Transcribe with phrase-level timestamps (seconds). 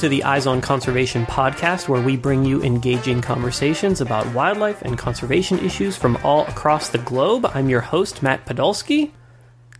[0.00, 4.96] To the Eyes on Conservation podcast, where we bring you engaging conversations about wildlife and
[4.96, 7.44] conservation issues from all across the globe.
[7.52, 9.10] I'm your host, Matt Podolsky.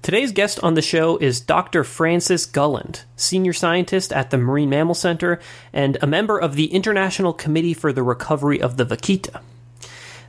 [0.02, 1.84] Today's guest on the show is Dr.
[1.84, 5.40] Frances Gulland, senior scientist at the Marine Mammal Center
[5.72, 9.40] and a member of the International Committee for the Recovery of the Vaquita.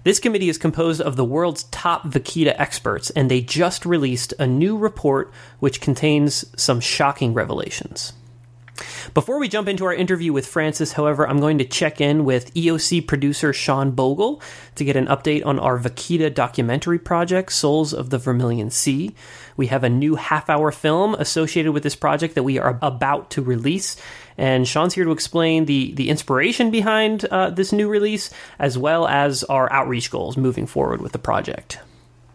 [0.06, 4.48] This committee is composed of the world's top vaquita experts, and they just released a
[4.48, 8.14] new report which contains some shocking revelations.
[9.14, 12.54] Before we jump into our interview with Frances, however, I'm going to check in with
[12.54, 14.42] EOC producer Sean Bogle
[14.76, 19.16] to get an update on our Vaquita documentary project, Souls of the Vermilion Sea.
[19.58, 23.30] We have a new half hour film associated with this project that we are about
[23.32, 23.96] to release.
[24.38, 29.08] And Sean's here to explain the, the inspiration behind uh, this new release, as well
[29.08, 31.80] as our outreach goals moving forward with the project.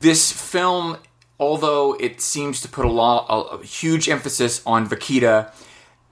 [0.01, 0.99] This film,
[1.41, 5.53] although it seems to put a, lot, a, a huge emphasis on Vaquita,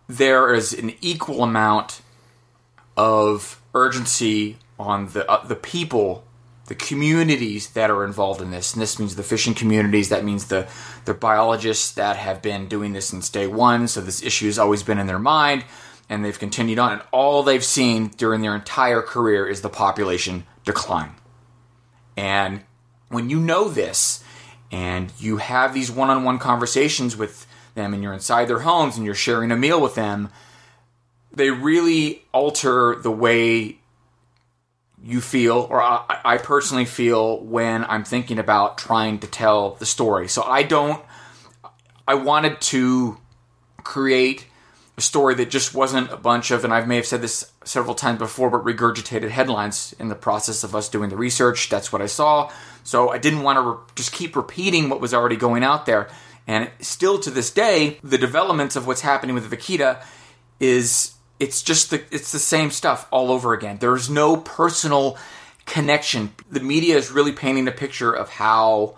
[0.08, 2.02] there is an equal amount
[2.97, 6.24] of urgency on the uh, the people,
[6.66, 10.08] the communities that are involved in this, and this means the fishing communities.
[10.08, 10.69] That means the
[11.05, 13.88] the biologists that have been doing this since day one.
[13.88, 15.64] So this issue has always been in their mind,
[16.08, 16.92] and they've continued on.
[16.92, 21.14] And all they've seen during their entire career is the population decline.
[22.16, 22.62] And
[23.08, 24.22] when you know this,
[24.70, 29.14] and you have these one-on-one conversations with them and you're inside their homes and you're
[29.14, 30.30] sharing a meal with them,
[31.33, 33.78] they really alter the way
[35.03, 39.84] you feel, or I, I, personally feel when I'm thinking about trying to tell the
[39.84, 40.28] story.
[40.28, 41.05] So I don't,
[42.08, 43.18] I wanted to
[43.83, 44.46] create
[44.96, 47.95] a story that just wasn't a bunch of, and I may have said this several
[47.95, 51.68] times before, but regurgitated headlines in the process of us doing the research.
[51.68, 52.51] That's what I saw.
[52.83, 56.08] So I didn't want to re- just keep repeating what was already going out there.
[56.46, 60.05] And still to this day, the developments of what's happening with the Vaquita
[60.60, 63.78] is it's just the it's the same stuff all over again.
[63.78, 65.18] There's no personal
[65.66, 66.33] connection.
[66.50, 68.96] The media is really painting a picture of how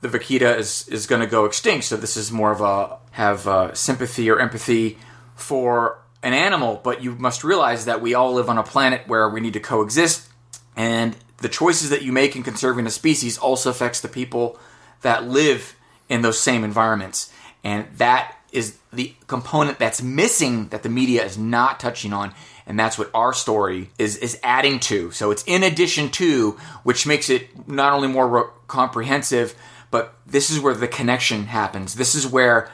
[0.00, 1.84] the vaquita is is going to go extinct.
[1.84, 4.98] So this is more of a have a sympathy or empathy
[5.34, 9.28] for an animal, but you must realize that we all live on a planet where
[9.28, 10.28] we need to coexist,
[10.76, 14.58] and the choices that you make in conserving a species also affects the people
[15.00, 15.74] that live
[16.10, 17.32] in those same environments.
[17.64, 22.34] And that is the component that's missing that the media is not touching on.
[22.66, 25.12] And that's what our story is, is adding to.
[25.12, 29.54] So it's in addition to, which makes it not only more re- comprehensive,
[29.90, 31.94] but this is where the connection happens.
[31.94, 32.70] This is where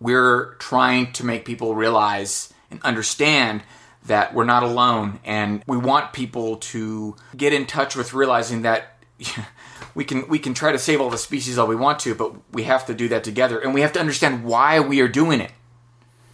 [0.00, 3.62] we're trying to make people realize and understand
[4.06, 5.20] that we're not alone.
[5.24, 8.98] And we want people to get in touch with realizing that
[9.96, 12.34] we can we can try to save all the species all we want to, but
[12.52, 15.40] we have to do that together, and we have to understand why we are doing
[15.40, 15.50] it.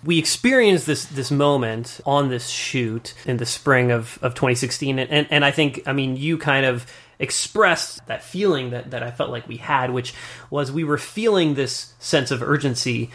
[0.05, 5.11] We experienced this this moment on this shoot in the spring of, of 2016, and,
[5.11, 6.87] and, and I think I mean you kind of
[7.21, 10.13] expressed that feeling that, that I felt like we had, which
[10.51, 13.13] was we were feeling this sense of urgency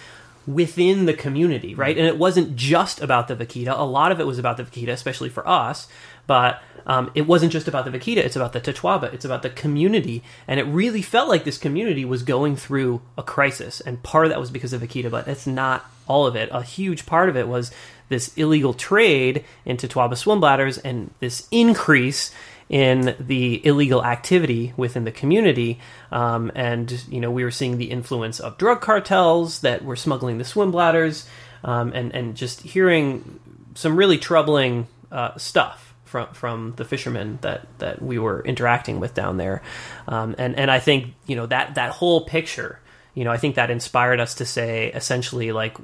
[0.47, 1.97] within the community, right?
[1.97, 3.77] And it wasn't just about the vaquita.
[3.77, 5.89] A lot of it was about the vaquita, especially for us.
[6.27, 9.49] But um, it wasn't just about the vaquita; it's about the Totoaba, it's about the
[9.49, 13.81] community, and it really felt like this community was going through a crisis.
[13.81, 16.49] And part of that was because of vaquita, but it's not all of it.
[16.51, 17.71] A huge part of it was
[18.09, 22.31] this illegal trade in Totoaba swim bladders and this increase
[22.69, 25.79] in the illegal activity within the community.
[26.11, 30.37] Um, and, you know, we were seeing the influence of drug cartels that were smuggling
[30.37, 31.27] the swim bladders
[31.63, 33.39] um, and, and just hearing
[33.75, 39.13] some really troubling uh, stuff from from the fishermen that that we were interacting with
[39.13, 39.61] down there,
[40.07, 42.79] um, and and I think you know that that whole picture,
[43.13, 45.77] you know, I think that inspired us to say essentially like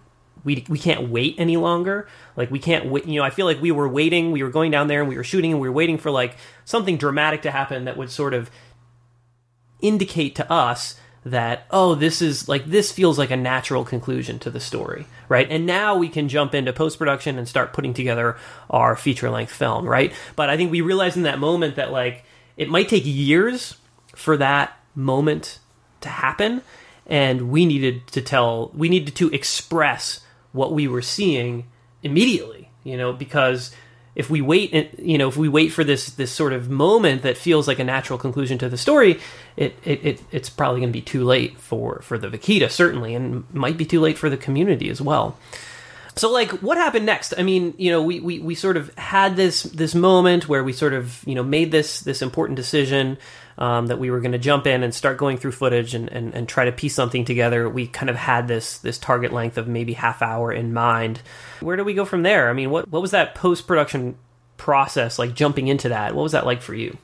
[0.43, 2.07] we we can't wait any longer.
[2.35, 3.05] Like we can't wait.
[3.05, 4.31] You know, I feel like we were waiting.
[4.31, 6.37] We were going down there and we were shooting and we were waiting for like
[6.65, 8.49] something dramatic to happen that would sort of
[9.81, 14.49] indicate to us that oh this is like this feels like a natural conclusion to
[14.49, 15.47] the story right?
[15.49, 18.37] And now we can jump into post production and start putting together
[18.69, 20.13] our feature length film right?
[20.35, 22.25] But i think we realized in that moment that like
[22.57, 23.77] it might take years
[24.15, 25.59] for that moment
[26.01, 26.61] to happen
[27.07, 30.19] and we needed to tell we needed to express
[30.51, 31.65] what we were seeing
[32.03, 33.73] immediately you know because
[34.15, 37.23] if we wait, eh, you know, if we wait for this this sort of moment
[37.23, 39.19] that feels like a natural conclusion to the story,
[39.57, 43.15] it, it, it it's probably going to be too late for for the Vaquita certainly,
[43.15, 45.37] and might be too late for the community as well.
[46.15, 47.33] So like what happened next?
[47.37, 50.73] I mean, you know, we, we, we sort of had this this moment where we
[50.73, 53.17] sort of, you know, made this this important decision
[53.57, 56.33] um, that we were going to jump in and start going through footage and, and,
[56.33, 57.69] and try to piece something together.
[57.69, 61.21] We kind of had this this target length of maybe half hour in mind.
[61.59, 62.49] Where do we go from there?
[62.49, 64.15] I mean, what what was that post production
[64.57, 66.15] process like jumping into that?
[66.15, 66.97] What was that like for you?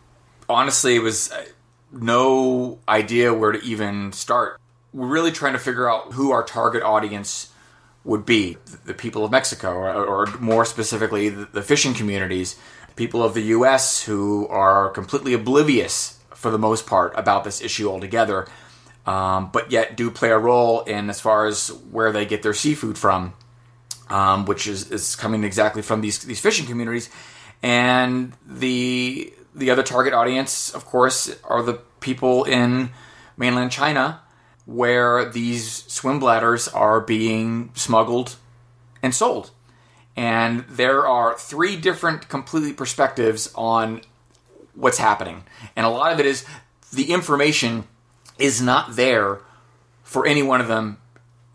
[0.47, 1.45] Honestly, it was uh,
[1.91, 4.59] no idea where to even start.
[4.93, 7.51] We're really trying to figure out who our target audience
[8.03, 12.57] would be the people of Mexico, or, or more specifically, the, the, fishing communities,
[12.95, 14.03] people of the U.S.
[14.03, 18.47] who are completely oblivious, for the most part, about this issue altogether,
[19.05, 22.53] um, but yet do play a role in as far as where they get their
[22.53, 23.33] seafood from,
[24.09, 27.09] um, which is, is coming exactly from these these fishing communities,
[27.61, 32.91] and the the other target audience, of course, are the people in
[33.35, 34.21] mainland China
[34.65, 38.35] where these swim bladders are being smuggled
[39.03, 39.51] and sold.
[40.15, 44.01] And there are three different completely perspectives on
[44.79, 45.43] what's happening.
[45.75, 46.45] And a lot of it is
[46.93, 47.85] the information
[48.37, 49.41] is not there
[50.03, 50.97] for any one of them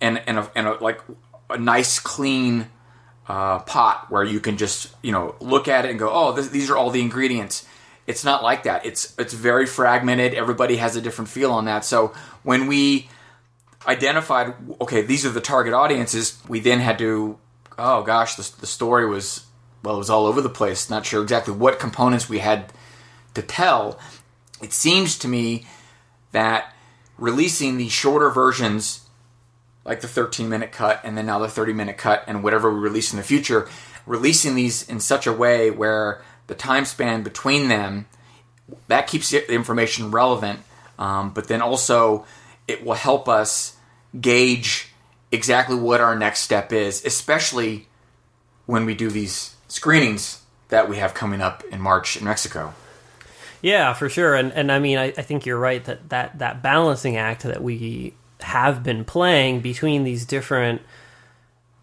[0.01, 1.01] and, and, a, a, like
[1.51, 2.69] a nice clean
[3.27, 6.49] uh, pot where you can just you know look at it and go oh this,
[6.49, 7.67] these are all the ingredients
[8.07, 11.87] it's not like that it's it's very fragmented everybody has a different feel on that
[11.87, 12.13] so
[12.43, 13.09] when we
[13.87, 17.39] identified, okay, these are the target audiences, we then had to,
[17.79, 19.47] oh gosh, the, the story was,
[19.83, 20.89] well, it was all over the place.
[20.89, 22.73] Not sure exactly what components we had
[23.35, 23.99] to tell.
[24.63, 25.67] It seems to me
[26.33, 26.73] that
[27.19, 29.07] releasing the shorter versions,
[29.85, 32.81] like the 13 minute cut and then now the 30 minute cut and whatever we
[32.81, 33.69] release in the future,
[34.07, 38.07] releasing these in such a way where the time span between them
[38.89, 40.61] that keeps the information relevant,
[40.99, 42.25] um, but then also
[42.67, 43.77] it will help us
[44.19, 44.89] gauge
[45.31, 47.89] exactly what our next step is, especially
[48.67, 52.73] when we do these screenings that we have coming up in March in Mexico.
[53.65, 54.35] Yeah, for sure.
[54.35, 57.63] And and I mean I, I think you're right that, that that balancing act that
[57.63, 60.83] we have been playing between these different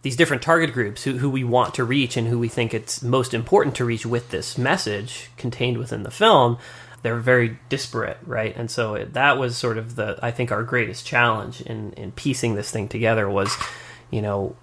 [0.03, 3.01] these different target groups who, who we want to reach and who we think it's
[3.01, 6.59] most important to reach with this message contained within the film
[7.01, 8.55] they're very disparate, right?
[8.55, 12.11] And so it, that was sort of the I think our greatest challenge in in
[12.11, 13.57] piecing this thing together was,
[14.11, 14.55] you know,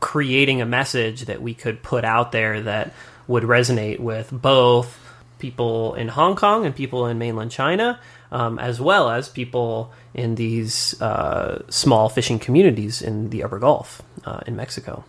[0.00, 2.94] creating a message that we could put out there that
[3.26, 5.03] would resonate with both
[5.44, 8.00] people in Hong Kong and people in mainland China,
[8.32, 14.00] um, as well as people in these uh, small fishing communities in the Upper Gulf
[14.24, 15.04] uh, in Mexico.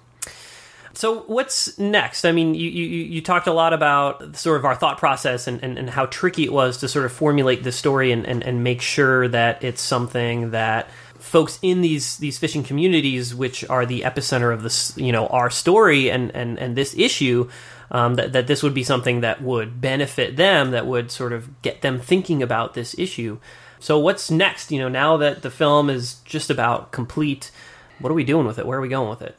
[0.93, 2.25] So what's next?
[2.25, 2.85] I mean, you, you,
[3.15, 6.43] you talked a lot about sort of our thought process and, and, and how tricky
[6.43, 9.81] it was to sort of formulate the story and, and, and make sure that it's
[9.81, 10.89] something that
[11.19, 15.49] folks in these these fishing communities, which are the epicenter of this, you know, our
[15.49, 17.49] story and and and this issue,
[17.91, 21.61] um, that that this would be something that would benefit them, that would sort of
[21.61, 23.39] get them thinking about this issue.
[23.79, 24.71] So what's next?
[24.71, 27.51] You know, now that the film is just about complete,
[27.99, 28.65] what are we doing with it?
[28.65, 29.37] Where are we going with it?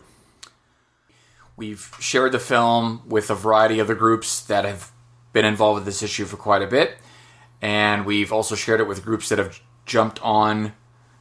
[1.57, 4.93] We've shared the film with a variety of the groups that have
[5.33, 6.97] been involved with this issue for quite a bit,
[7.63, 10.75] and we've also shared it with groups that have jumped on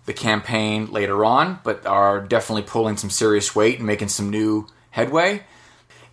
[0.05, 4.67] the campaign later on, but are definitely pulling some serious weight and making some new
[4.91, 5.43] headway.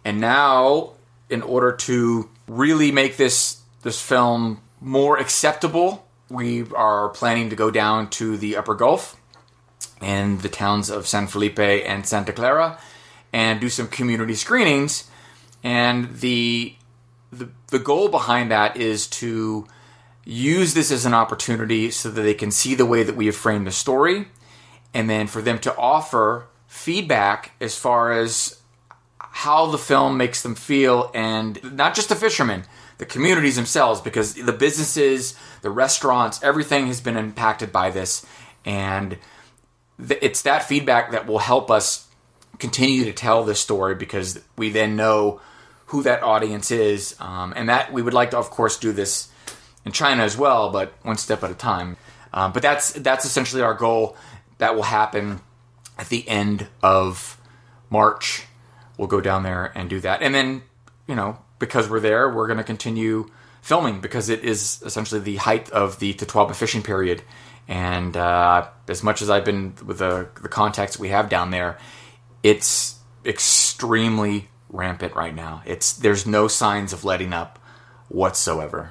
[0.04, 0.95] And now,
[1.31, 7.71] in order to really make this this film more acceptable, we are planning to go
[7.71, 9.17] down to the Upper Gulf
[10.00, 12.79] and the towns of San Felipe and Santa Clara
[13.33, 15.11] and do some community screenings.
[15.64, 16.75] And the,
[17.33, 19.67] the, the goal behind that is to
[20.25, 23.37] use this as an opportunity so that they can see the way that we have
[23.37, 24.29] framed the story,
[24.95, 28.62] and then for them to offer feedback as far as
[29.35, 32.65] how the film makes them feel, and not just the fishermen,
[32.99, 38.25] the communities themselves, because the businesses, the restaurants, everything has been impacted by this,
[38.65, 39.17] and
[39.99, 42.09] it's that feedback that will help us
[42.59, 45.41] continue to tell this story because we then know
[45.87, 49.29] who that audience is, um, and that we would like to, of course, do this
[49.85, 51.97] in China as well, but one step at a time.
[52.35, 54.17] Um, but that's that's essentially our goal.
[54.59, 55.41] That will happen
[55.99, 57.39] at the end of
[57.91, 58.47] March.
[58.99, 60.62] We'll go down there and do that, and then
[61.06, 63.30] you know because we're there, we're going to continue
[63.62, 67.22] filming because it is essentially the height of the Totoaba fishing period.
[67.68, 71.78] And uh, as much as I've been with the, the contacts we have down there,
[72.42, 75.62] it's extremely rampant right now.
[75.64, 77.61] It's there's no signs of letting up
[78.08, 78.90] whatsoever.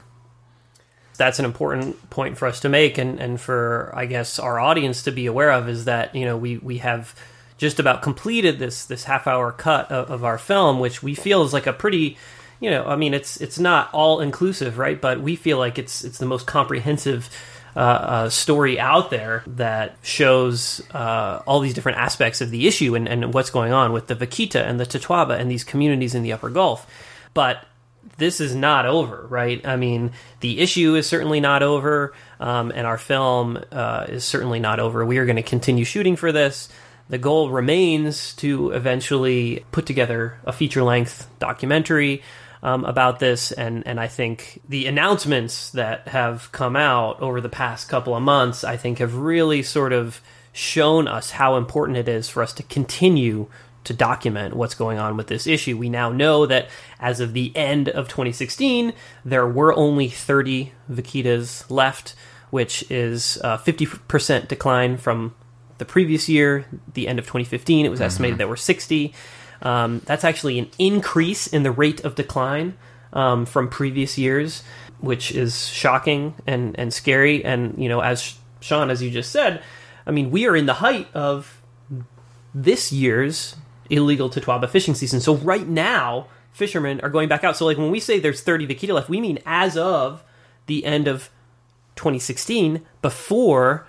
[1.17, 5.03] That's an important point for us to make, and, and for I guess our audience
[5.03, 7.13] to be aware of is that you know we we have
[7.61, 11.43] just about completed this this half hour cut of, of our film, which we feel
[11.43, 12.17] is like a pretty
[12.59, 14.99] you know I mean it's it's not all inclusive, right?
[14.99, 17.29] But we feel like it's it's the most comprehensive
[17.75, 22.95] uh, uh, story out there that shows uh, all these different aspects of the issue
[22.95, 26.23] and, and what's going on with the Vaquita and the Totoaba and these communities in
[26.23, 26.85] the Upper Gulf.
[27.33, 27.63] But
[28.17, 29.65] this is not over, right?
[29.65, 34.59] I mean, the issue is certainly not over, um, and our film uh, is certainly
[34.59, 35.05] not over.
[35.05, 36.67] We are going to continue shooting for this.
[37.11, 42.23] The goal remains to eventually put together a feature length documentary
[42.63, 47.49] um, about this, and and I think the announcements that have come out over the
[47.49, 50.21] past couple of months, I think, have really sort of
[50.53, 53.47] shown us how important it is for us to continue
[53.83, 55.77] to document what's going on with this issue.
[55.77, 58.93] We now know that as of the end of 2016,
[59.25, 62.15] there were only 30 vaquitas left,
[62.51, 65.35] which is a 50% decline from
[65.81, 67.87] the previous year, the end of 2015.
[67.87, 69.15] It was estimated there were 60.
[69.63, 72.77] Um, that's actually an increase in the rate of decline
[73.13, 74.61] um, from previous years,
[74.99, 77.43] which is shocking and, and scary.
[77.43, 79.63] And, you know, as Sean, as you just said,
[80.05, 81.59] I mean, we are in the height of
[82.53, 83.55] this year's
[83.89, 85.19] illegal Totoaba fishing season.
[85.19, 87.57] So right now, fishermen are going back out.
[87.57, 90.23] So like when we say there's 30 vaquita left, we mean as of
[90.67, 91.31] the end of
[91.95, 93.87] 2016, before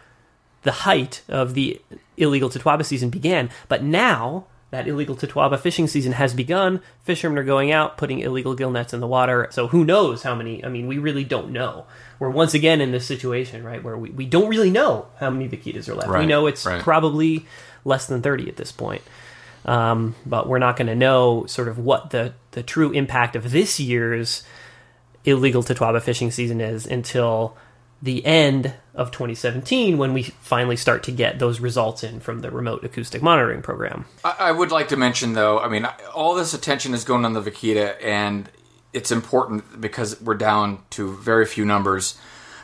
[0.62, 1.81] the height of the
[2.16, 3.50] illegal Totoaba season began.
[3.69, 6.81] But now that illegal Totoaba fishing season has begun.
[7.02, 9.49] Fishermen are going out, putting illegal gill nets in the water.
[9.50, 10.64] So who knows how many?
[10.64, 11.85] I mean, we really don't know.
[12.19, 15.47] We're once again in this situation, right, where we, we don't really know how many
[15.47, 16.09] vaquitas are left.
[16.09, 16.81] Right, we know it's right.
[16.81, 17.45] probably
[17.85, 19.02] less than 30 at this point.
[19.66, 23.50] Um, but we're not going to know sort of what the, the true impact of
[23.50, 24.42] this year's
[25.26, 27.59] illegal Totoaba fishing season is until
[28.00, 32.51] the end of 2017 when we finally start to get those results in from the
[32.51, 34.05] remote acoustic monitoring program.
[34.25, 37.33] I, I would like to mention, though, I mean, all this attention is going on
[37.33, 38.49] the Vaquita, and
[38.93, 42.19] it's important because we're down to very few numbers.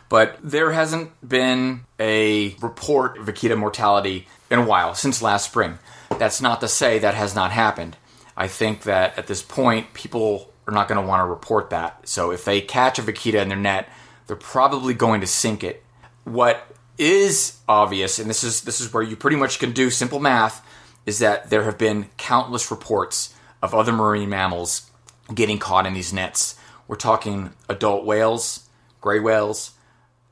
[0.09, 5.79] But there hasn't been a report of Vaquita mortality in a while, since last spring.
[6.19, 7.97] That's not to say that has not happened.
[8.37, 12.09] I think that at this point, people are not going to want to report that.
[12.09, 13.89] So if they catch a Vaquita in their net,
[14.27, 15.83] they're probably going to sink it.
[16.29, 20.21] What is obvious, and this is this is where you pretty much can do simple
[20.21, 20.63] math,
[21.07, 24.91] is that there have been countless reports of other marine mammals
[25.35, 26.57] getting caught in these nets.
[26.87, 28.69] We're talking adult whales,
[29.01, 29.73] gray whales,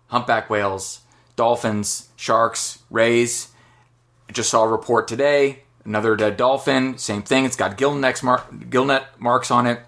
[0.08, 1.00] humpback whales,
[1.34, 3.48] dolphins, sharks, rays.
[4.28, 5.62] I just saw a report today.
[5.86, 7.46] Another dead dolphin, same thing.
[7.46, 8.44] It's got gill, mar-
[9.18, 9.80] marks on it.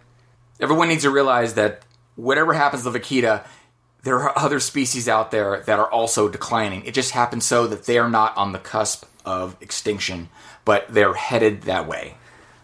[0.59, 1.83] Everyone needs to realize that
[2.15, 3.45] whatever happens to vaquita,
[4.03, 6.85] there are other species out there that are also declining.
[6.85, 10.29] It just happens so that they are not on the cusp of extinction,
[10.65, 12.15] but they're headed that way.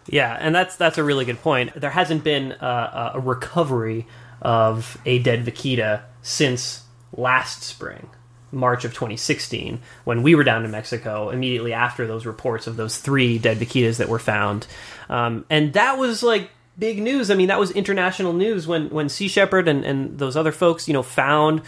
[0.07, 1.75] Yeah, and that's that's a really good point.
[1.75, 4.07] There hasn't been a, a recovery
[4.43, 6.83] of a dead vaquita since
[7.17, 8.11] last spring,
[8.53, 12.99] March of 2016, when we were down in Mexico immediately after those reports of those
[12.99, 14.67] three dead vaquitas that were found,
[15.09, 17.31] um, and that was like big news.
[17.31, 20.89] I mean, that was international news when when Sea Shepherd and, and those other folks,
[20.89, 21.63] you know, found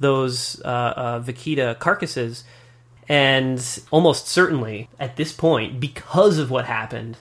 [0.00, 2.44] those uh, uh, vaquita carcasses,
[3.08, 7.16] and almost certainly at this point, because of what happened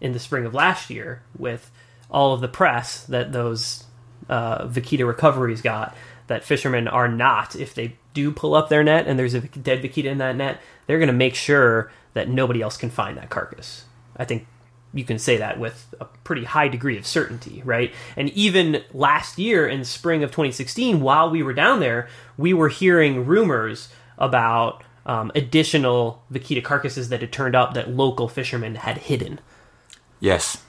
[0.00, 1.70] in the spring of last year with
[2.10, 3.84] all of the press that those
[4.28, 5.96] uh, vaquita recoveries got,
[6.26, 9.82] that fishermen are not, if they do pull up their net and there's a dead
[9.82, 13.30] vaquita in that net, they're going to make sure that nobody else can find that
[13.30, 13.84] carcass.
[14.16, 14.46] I think
[14.94, 17.92] you can say that with a pretty high degree of certainty, right?
[18.16, 22.68] And even last year in spring of 2016, while we were down there, we were
[22.68, 28.98] hearing rumors about um, additional vaquita carcasses that had turned up that local fishermen had
[28.98, 29.40] hidden.
[30.20, 30.62] Yes,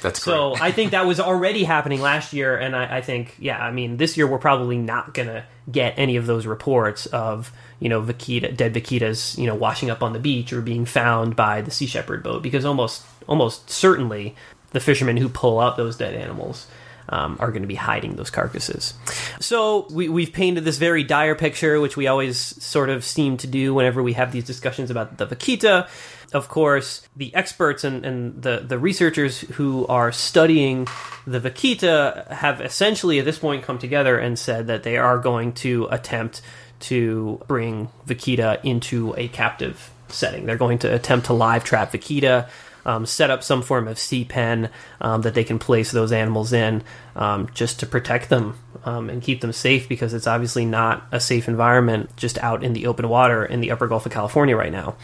[0.00, 0.54] that's So.
[0.60, 3.96] I think that was already happening last year, and I, I think, yeah, I mean,
[3.96, 8.56] this year we're probably not gonna get any of those reports of you know vaquita,
[8.56, 11.86] dead vaquitas, you know, washing up on the beach or being found by the Sea
[11.86, 14.34] Shepherd boat, because almost almost certainly
[14.70, 16.66] the fishermen who pull up those dead animals.
[17.10, 18.92] Um, are going to be hiding those carcasses.
[19.40, 23.46] So we, we've painted this very dire picture, which we always sort of seem to
[23.46, 25.88] do whenever we have these discussions about the vaquita.
[26.32, 30.86] Of course, the experts and, and the, the researchers who are studying
[31.26, 35.52] the vaquita have essentially at this point come together and said that they are going
[35.54, 36.42] to attempt
[36.80, 40.44] to bring vaquita into a captive setting.
[40.44, 42.48] They're going to attempt to live trap vaquita
[42.88, 44.70] um, set up some form of sea pen
[45.00, 46.82] um, that they can place those animals in
[47.18, 51.18] um, just to protect them um, and keep them safe because it's obviously not a
[51.18, 54.70] safe environment just out in the open water in the upper Gulf of California right
[54.70, 54.96] now.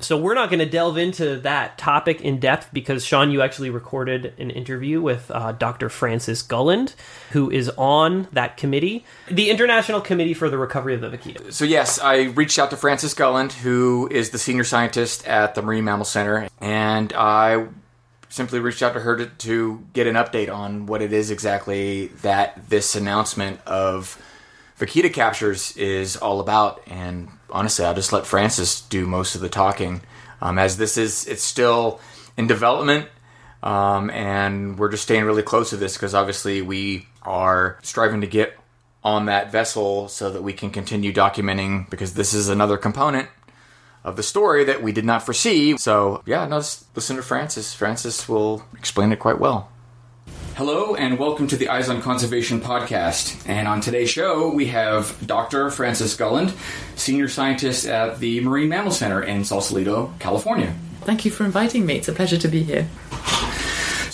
[0.00, 3.68] So we're not going to delve into that topic in depth because Sean, you actually
[3.68, 5.90] recorded an interview with uh, Dr.
[5.90, 6.94] Frances Gulland,
[7.32, 11.52] who is on that committee, the International Committee for the Recovery of the Vaquita.
[11.52, 15.60] So yes, I reached out to Frances Gulland, who is the senior scientist at the
[15.60, 17.66] Marine Mammal Center, and I
[18.28, 22.08] simply reached out to her to, to get an update on what it is exactly
[22.22, 24.20] that this announcement of
[24.78, 26.82] vaquita captures is all about.
[26.86, 30.02] And honestly, I'll just let Frances do most of the talking,
[30.40, 32.00] um, as this is it's still
[32.36, 33.08] in development,
[33.62, 38.26] um, and we're just staying really close to this because obviously we are striving to
[38.26, 38.56] get
[39.02, 43.28] on that vessel so that we can continue documenting because this is another component
[44.08, 45.76] of the story that we did not foresee.
[45.76, 47.74] So, yeah, no, just listen to Frances.
[47.74, 49.70] Frances will explain it quite well.
[50.56, 53.48] Hello, and welcome to the Eyes on Conservation podcast.
[53.48, 55.70] And on today's show, we have Dr.
[55.70, 56.52] Frances Gulland,
[56.96, 60.74] senior scientist at the Marine Mammal Center in Sausalito, California.
[61.02, 61.96] Thank you for inviting me.
[61.98, 62.88] It's a pleasure to be here.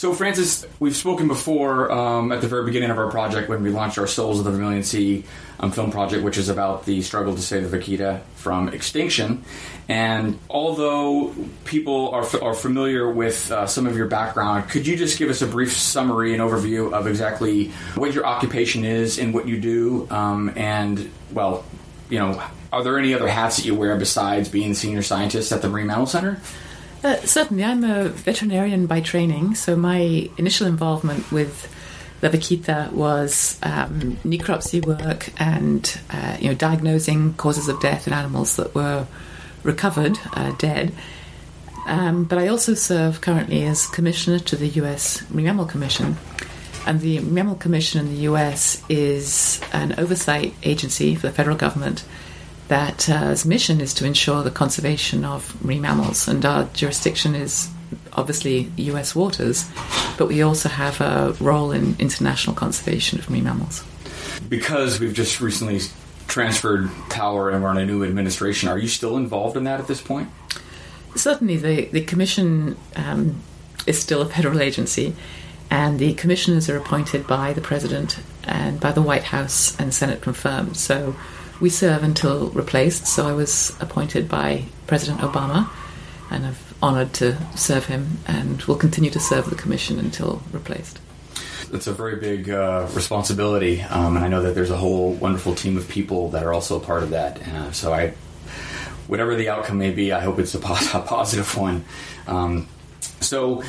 [0.04, 3.70] So, Frances, we've spoken before um, at the very beginning of our project when we
[3.70, 5.24] launched our Souls of the Vermilion Sea
[5.58, 9.42] um, film project, which is about the struggle to save the vaquita from extinction.
[9.88, 11.34] And although
[11.64, 15.30] people are, f- are familiar with uh, some of your background, could you just give
[15.30, 19.58] us a brief summary and overview of exactly what your occupation is and what you
[19.58, 20.06] do?
[20.10, 21.64] Um, and, well,
[22.10, 25.62] you know, are there any other hats that you wear besides being senior scientist at
[25.62, 26.42] the Marine Mammal Center?
[27.04, 31.70] Uh, certainly, I'm a veterinarian by training, so my initial involvement with
[32.22, 38.14] the vaquita was um, necropsy work and uh, you know diagnosing causes of death in
[38.14, 39.06] animals that were
[39.64, 40.94] recovered uh, dead.
[41.86, 45.28] Um, but I also serve currently as commissioner to the U.S.
[45.28, 46.16] Mammal Commission,
[46.86, 48.82] and the Mammal Commission in the U.S.
[48.88, 52.02] is an oversight agency for the federal government
[52.68, 57.34] that uh, its mission is to ensure the conservation of marine mammals, and our jurisdiction
[57.34, 57.68] is
[58.14, 59.14] obviously U.S.
[59.14, 59.68] waters,
[60.16, 63.84] but we also have a role in international conservation of marine mammals.
[64.48, 65.80] Because we've just recently
[66.26, 69.86] transferred power and we're on a new administration, are you still involved in that at
[69.86, 70.28] this point?
[71.14, 73.40] Certainly, the the commission um,
[73.86, 75.14] is still a federal agency,
[75.70, 80.20] and the commissioners are appointed by the president and by the White House and Senate
[80.20, 80.76] confirmed.
[80.76, 81.14] So
[81.60, 83.06] we serve until replaced.
[83.06, 85.68] So I was appointed by President Obama,
[86.30, 91.00] and I'm honoured to serve him, and will continue to serve the commission until replaced.
[91.72, 95.54] It's a very big uh, responsibility, um, and I know that there's a whole wonderful
[95.54, 97.40] team of people that are also a part of that.
[97.40, 98.14] Uh, so I,
[99.06, 100.58] whatever the outcome may be, I hope it's a,
[100.94, 101.84] a positive one.
[102.26, 102.68] Um,
[103.20, 103.62] so.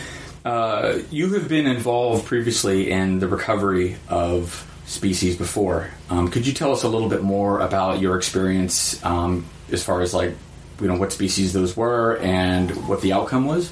[0.44, 5.90] Uh, you have been involved previously in the recovery of species before.
[6.10, 10.02] Um, could you tell us a little bit more about your experience um, as far
[10.02, 10.34] as like
[10.80, 13.72] you know what species those were and what the outcome was?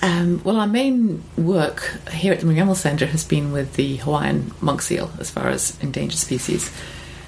[0.00, 3.96] Um, well, our main work here at the Marine Mammal Centre has been with the
[3.96, 6.70] Hawaiian monk seal as far as endangered species,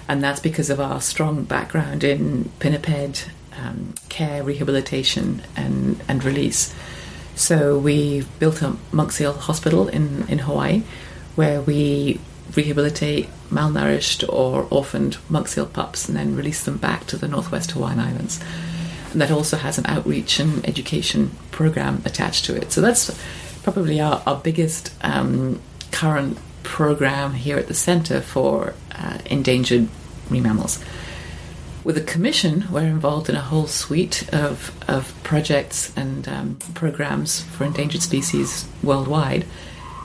[0.09, 6.75] and that's because of our strong background in pinniped um, care, rehabilitation, and and release.
[7.35, 10.83] So we built a monk seal hospital in in Hawaii,
[11.35, 12.21] where we
[12.57, 17.73] rehabilitate malnourished or orphaned monk seal pups and then release them back to the northwest
[17.73, 18.41] Hawaiian Islands.
[19.13, 22.73] And that also has an outreach and education program attached to it.
[22.73, 23.19] So that's
[23.63, 25.61] probably our, our biggest um,
[25.91, 29.89] current program here at the Centre for uh, endangered
[30.29, 30.83] marine mammals.
[31.83, 37.43] With the Commission, we're involved in a whole suite of, of projects and um, programs
[37.43, 39.47] for endangered species worldwide.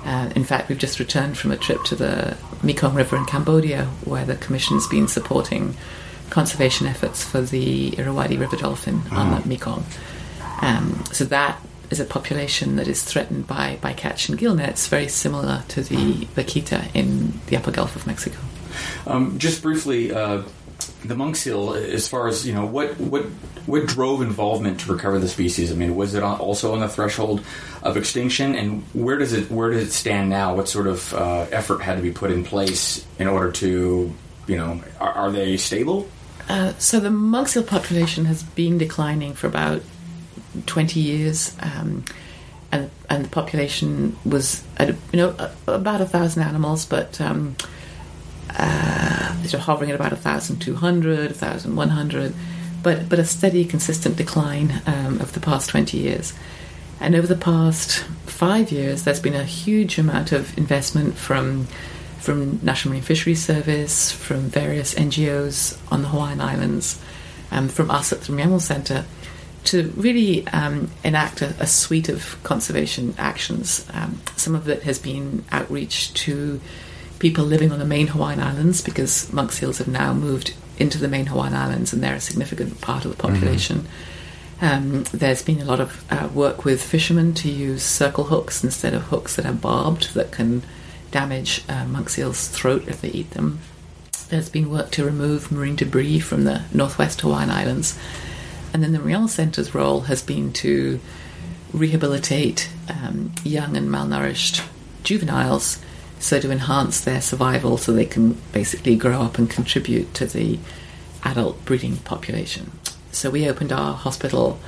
[0.06, 3.86] Uh, in fact, we've just returned from a trip to the Mekong River in Cambodia,
[4.06, 5.76] where the Commission's been supporting
[6.30, 9.18] conservation efforts for the Irrawaddy river dolphin oh.
[9.18, 9.84] on the Mekong.
[10.62, 15.08] Um, so that is a population that is threatened by bycatch and gill nets, very
[15.08, 18.38] similar to the vaquita in the upper Gulf of Mexico.
[19.08, 20.44] Um, just briefly, uh,
[21.08, 23.24] the monk seal, as far as you know, what what
[23.66, 25.72] what drove involvement to recover the species?
[25.72, 27.42] I mean, was it also on the threshold
[27.84, 30.56] of extinction, and where does it where does it stand now?
[30.56, 34.14] What sort of uh, effort had to be put in place in order to,
[34.48, 36.08] you know, are, are they stable?
[36.48, 39.82] Uh, so the monk seal population has been declining for about
[40.66, 41.56] twenty years.
[41.60, 42.06] Um,
[42.72, 47.56] and, and the population was you know about a thousand animals, but um,
[48.58, 52.34] uh, these are hovering at about 1,200, 1,100,
[52.84, 56.34] but, but a steady, consistent decline um, of the past 20 years.
[57.00, 61.68] And over the past five years, there's been a huge amount of investment from
[62.26, 67.00] from National Marine Fisheries Service, from various NGOs on the Hawaiian Islands,
[67.52, 69.06] um, from us at the Marine Mammal Centre,
[69.66, 73.86] to really um, enact a, a, suite of conservation actions.
[73.94, 76.60] Um, some of it has been outreach to
[77.20, 81.08] people living on the main Hawaiian Islands because monk seals have now moved into the
[81.08, 83.80] main Hawaiian Islands and they're a significant part of the population.
[83.80, 84.66] Mm-hmm.
[84.66, 88.94] Um, there's been a lot of uh, work with fishermen to use circle hooks instead
[88.94, 90.64] of hooks that are barbed that can
[91.12, 93.60] damage uh, monk seal's throat if they eat them.
[94.30, 97.98] There's been work to remove marine debris from the northwest Hawaiian Islands.
[98.74, 101.00] And then the Marine Mammal Centre's role has been to
[101.72, 104.66] rehabilitate um, young and malnourished
[105.04, 105.80] juveniles
[106.26, 110.58] so to enhance their survival so they can basically grow up and contribute to the
[111.24, 112.72] adult breeding population.
[113.12, 114.60] So we opened our hospital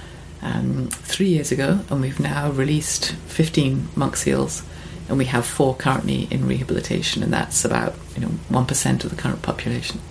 [0.43, 4.61] um, three years ago and we've now released 15 monk seals
[5.09, 9.09] and we have four currently in rehabilitation, and that's about you know one percent of
[9.09, 10.01] the current population.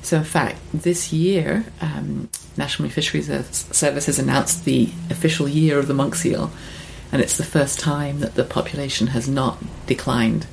[0.00, 5.88] So, in fact, this year, um, National Fisheries Service has announced the official year of
[5.88, 6.52] the monk seal,
[7.10, 10.46] and it's the first time that the population has not declined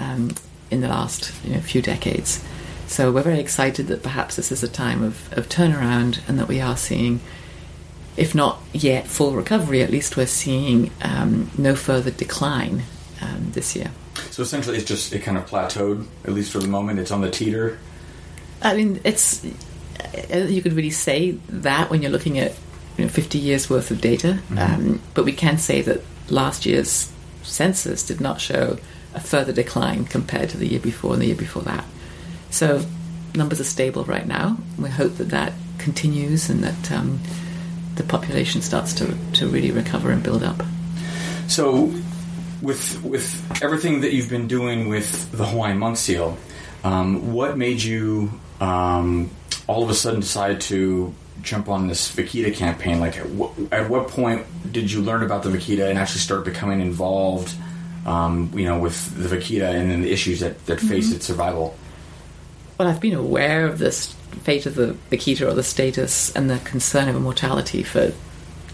[0.00, 0.34] um,
[0.70, 2.44] in the last you know, few decades.
[2.86, 6.48] So, we're very excited that perhaps this is a time of, of turnaround, and that
[6.48, 7.20] we are seeing
[8.16, 12.82] if not yet full recovery, at least we're seeing um, no further decline
[13.22, 13.90] um, this year.
[14.30, 16.98] So essentially, it's just it kind of plateaued, at least for the moment.
[16.98, 17.78] It's on the teeter.
[18.62, 19.44] I mean, it's
[20.32, 22.54] uh, you could really say that when you're looking at
[22.98, 24.58] you know, 50 years worth of data, mm-hmm.
[24.58, 27.10] um, but we can say that last year's
[27.42, 28.78] census did not show
[29.14, 31.84] a further decline compared to the year before and the year before that.
[32.50, 32.84] So
[33.34, 34.56] numbers are stable right now.
[34.78, 37.20] We hope that that continues and that um,
[37.96, 40.62] the population starts to, to really recover and build up.
[41.48, 41.92] So
[42.62, 46.36] with with everything that you've been doing with the Hawaiian monk seal,
[46.84, 49.30] um, what made you um,
[49.66, 53.00] all of a sudden decide to jump on this Vaquita campaign?
[53.00, 53.26] Like, at,
[53.72, 57.54] at what point did you learn about the Vaquita and actually start becoming involved?
[58.06, 61.16] Um, you know, with the Vaquita and then the issues that that face mm-hmm.
[61.16, 61.76] its survival.
[62.78, 66.58] Well, I've been aware of this fate of the Vaquita or the status and the
[66.60, 68.12] concern of mortality for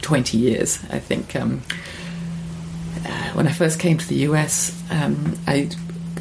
[0.02, 0.78] 20 years.
[0.90, 1.62] I think um,
[3.32, 5.70] when I first came to the US, um, I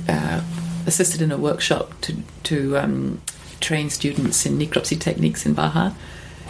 [0.10, 0.42] uh,
[0.86, 3.22] assisted in a workshop to, to um,
[3.60, 5.92] train students in necropsy techniques in Baja.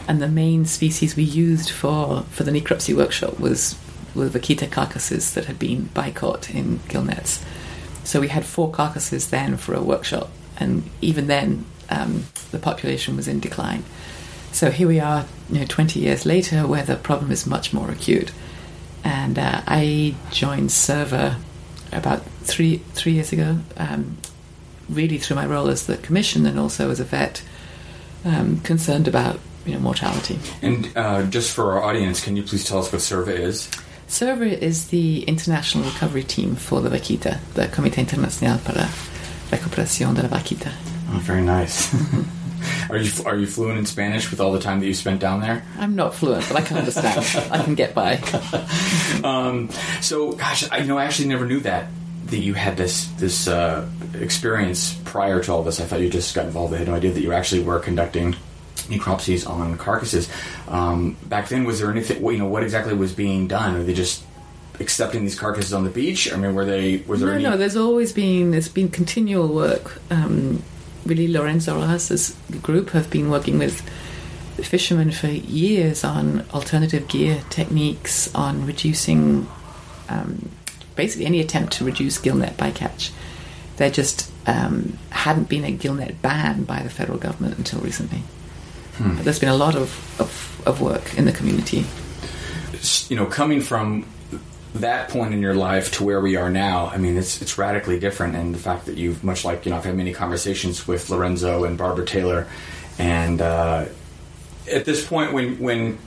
[0.07, 3.75] And the main species we used for, for the necropsy workshop was
[4.15, 7.43] were vaquita carcasses that had been bycaught in gillnets.
[8.03, 13.15] So we had four carcasses then for a workshop, and even then um, the population
[13.15, 13.83] was in decline.
[14.51, 17.91] So here we are, you know, 20 years later, where the problem is much more
[17.91, 18.31] acute
[19.05, 21.37] and uh, I joined CIRVA
[21.93, 24.17] about three three years ago, um,
[24.89, 27.43] really through my role as the commission and also as a vet,
[28.25, 30.39] um, concerned about you know mortality.
[30.63, 33.69] And uh, just for our audience, can you please tell us what CIRVA is?
[34.07, 38.89] CIRVA is the international recovery team for the vaquita, the Comité Internacional para la
[39.57, 40.71] Recuperación de la Vaquita.
[41.11, 41.93] Oh, very nice.
[42.89, 45.39] Are you are you fluent in Spanish with all the time that you spent down
[45.39, 45.63] there?
[45.77, 47.23] I'm not fluent, but I can understand.
[47.51, 48.21] I can get by.
[49.23, 49.69] Um,
[50.01, 51.87] so, gosh, I you know I actually never knew that
[52.27, 55.79] that you had this this uh, experience prior to all this.
[55.79, 56.73] I thought you just got involved.
[56.73, 58.35] I had no idea that you actually were conducting
[58.87, 60.29] necropsies on carcasses.
[60.67, 62.23] Um, back then, was there anything?
[62.23, 63.75] You know, what exactly was being done?
[63.75, 64.23] Are they just
[64.79, 66.31] accepting these carcasses on the beach?
[66.31, 66.97] I mean, were they?
[67.07, 67.43] Was there no, any?
[67.43, 70.01] No, there's always been there's been continual work.
[70.09, 70.63] Um,
[71.05, 73.81] really Lorenzo Rojas' group have been working with
[74.63, 79.47] fishermen for years on alternative gear techniques, on reducing
[80.09, 80.49] um,
[80.95, 83.11] basically any attempt to reduce gillnet bycatch.
[83.77, 88.21] There just um, hadn't been a gillnet ban by the federal government until recently.
[88.97, 89.15] Hmm.
[89.15, 91.85] But there's been a lot of, of, of work in the community.
[93.09, 94.05] You know, coming from
[94.75, 97.99] that point in your life to where we are now, I mean, it's it's radically
[97.99, 98.35] different.
[98.35, 101.63] And the fact that you've, much like you know, I've had many conversations with Lorenzo
[101.63, 102.47] and Barbara Taylor,
[102.99, 103.85] and uh,
[104.71, 105.97] at this point, when when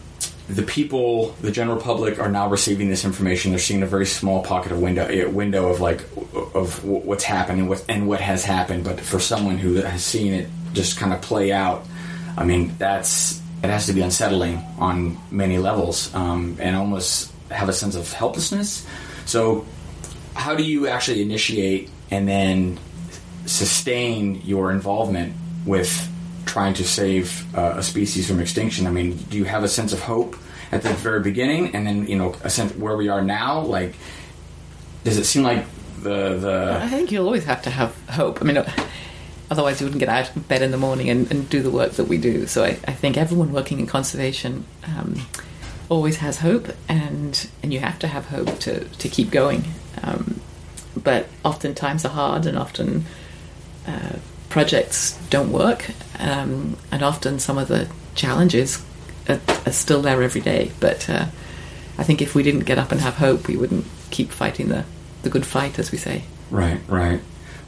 [0.48, 4.42] the people, the general public, are now receiving this information, they're seeing a very small
[4.42, 6.02] pocket of window window of like
[6.54, 8.84] of what's happened and what and what has happened.
[8.84, 11.86] But for someone who has seen it just kind of play out,
[12.38, 17.68] I mean, that's it has to be unsettling on many levels, um, and almost have
[17.68, 18.86] a sense of helplessness.
[19.26, 19.66] So,
[20.34, 22.78] how do you actually initiate and then
[23.46, 25.34] sustain your involvement
[25.66, 26.08] with
[26.46, 28.86] trying to save uh, a species from extinction?
[28.86, 30.36] I mean, do you have a sense of hope
[30.70, 33.62] at the very beginning, and then you know a sense where we are now?
[33.62, 33.96] Like,
[35.02, 35.64] does it seem like
[36.02, 36.78] the the?
[36.80, 38.40] I think you'll always have to have hope.
[38.40, 38.64] I mean.
[39.50, 41.92] Otherwise, you wouldn't get out of bed in the morning and, and do the work
[41.92, 42.46] that we do.
[42.46, 45.26] So, I, I think everyone working in conservation um,
[45.88, 49.64] always has hope, and and you have to have hope to to keep going.
[50.02, 50.40] Um,
[50.96, 53.06] but often times are hard, and often
[53.86, 54.16] uh,
[54.48, 58.84] projects don't work, um, and often some of the challenges
[59.28, 60.72] are, are still there every day.
[60.80, 61.26] But uh,
[61.96, 64.84] I think if we didn't get up and have hope, we wouldn't keep fighting the
[65.22, 66.22] the good fight, as we say.
[66.50, 67.20] Right, right.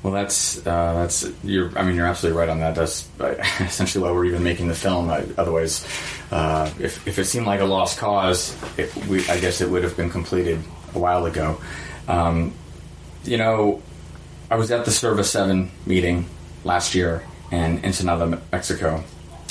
[0.02, 1.76] Well, that's uh, that's you're.
[1.78, 2.74] I mean, you're absolutely right on that.
[2.74, 3.06] That's
[3.60, 5.10] essentially why we're even making the film.
[5.10, 5.86] Otherwise,
[6.30, 9.84] uh, if if it seemed like a lost cause, it, we, I guess it would
[9.84, 10.60] have been completed
[10.94, 11.60] a while ago.
[12.08, 12.54] Um,
[13.24, 13.82] you know,
[14.50, 16.24] I was at the CIRVA Seven meeting
[16.64, 19.04] last year in Ensenada, Mexico,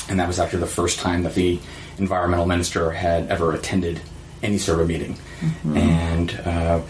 [0.10, 1.60] and that was actually the first time that the
[2.00, 4.02] environmental minister had ever attended
[4.42, 5.78] any CIRVA meeting, mm-hmm.
[5.78, 6.82] and uh,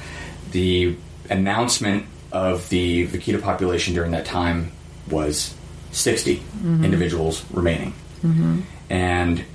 [0.52, 0.96] the
[1.30, 4.72] announcement of the vaquita population during that time
[5.10, 5.54] was
[5.92, 6.84] 60 mm-hmm.
[6.84, 7.94] individuals remaining.
[8.22, 8.62] Mm-hmm.
[8.90, 9.46] And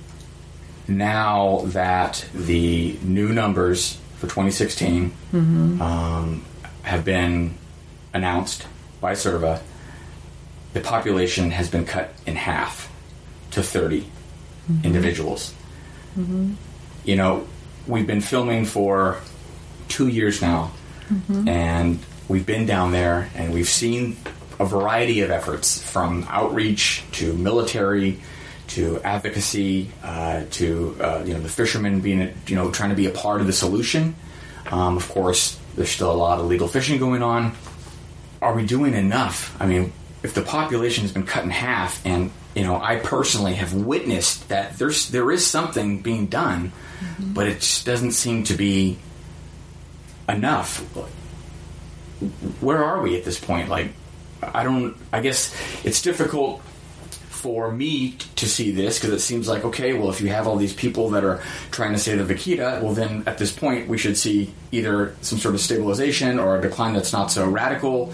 [0.87, 5.81] now that the new numbers for 2016 mm-hmm.
[5.81, 6.45] um,
[6.83, 7.55] have been
[8.13, 8.67] announced
[9.01, 9.61] by CIRVA,
[10.73, 12.91] the population has been cut in half
[13.51, 14.85] to 30 mm-hmm.
[14.85, 15.53] individuals.
[16.17, 16.53] Mm-hmm.
[17.03, 17.47] You know,
[17.87, 19.19] we've been filming for
[19.87, 20.71] two years now,
[21.07, 21.47] mm-hmm.
[21.47, 24.17] and we've been down there and we've seen
[24.59, 28.19] a variety of efforts from outreach to military
[28.67, 33.05] to advocacy uh, to uh, you know the fishermen being you know trying to be
[33.05, 34.15] a part of the solution.
[34.71, 37.53] Um, of course, there's still a lot of legal fishing going on.
[38.41, 39.55] Are we doing enough?
[39.61, 43.53] I mean, if the population has been cut in half, and you know, I personally
[43.55, 47.33] have witnessed that there's there is something being done, mm-hmm.
[47.33, 48.97] but it just doesn't seem to be
[50.27, 50.83] enough
[52.59, 53.69] where are we at this point?
[53.69, 53.91] Like,
[54.41, 54.95] I don't.
[55.11, 56.61] I guess it's difficult
[57.45, 60.55] for me to see this because it seems like okay, well, if you have all
[60.55, 63.99] these people that are trying to say the vaquita, well, then at this point we
[63.99, 68.11] should see either some sort of stabilization or a decline that's not so radical.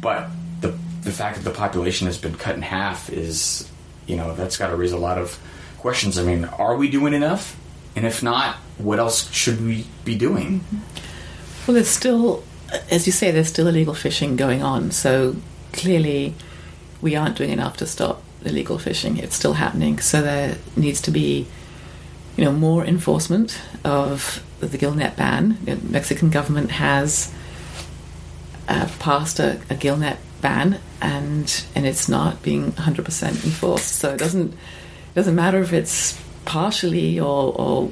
[0.00, 0.28] But
[0.60, 0.68] the
[1.02, 3.68] the fact that the population has been cut in half is,
[4.06, 5.36] you know, that's got to raise a lot of
[5.78, 6.16] questions.
[6.16, 7.58] I mean, are we doing enough?
[7.96, 10.64] And if not, what else should we be doing?
[11.66, 12.44] Well, there's still
[12.90, 14.90] as you say, there's still illegal fishing going on.
[14.90, 15.36] So
[15.72, 16.34] clearly,
[17.00, 19.18] we aren't doing enough to stop illegal fishing.
[19.18, 19.98] It's still happening.
[19.98, 21.46] So there needs to be,
[22.36, 25.58] you know, more enforcement of the gillnet ban.
[25.64, 27.32] The Mexican government has
[28.68, 33.96] uh, passed a, a gillnet ban, and and it's not being 100% enforced.
[33.96, 37.90] So it doesn't it doesn't matter if it's partially or, or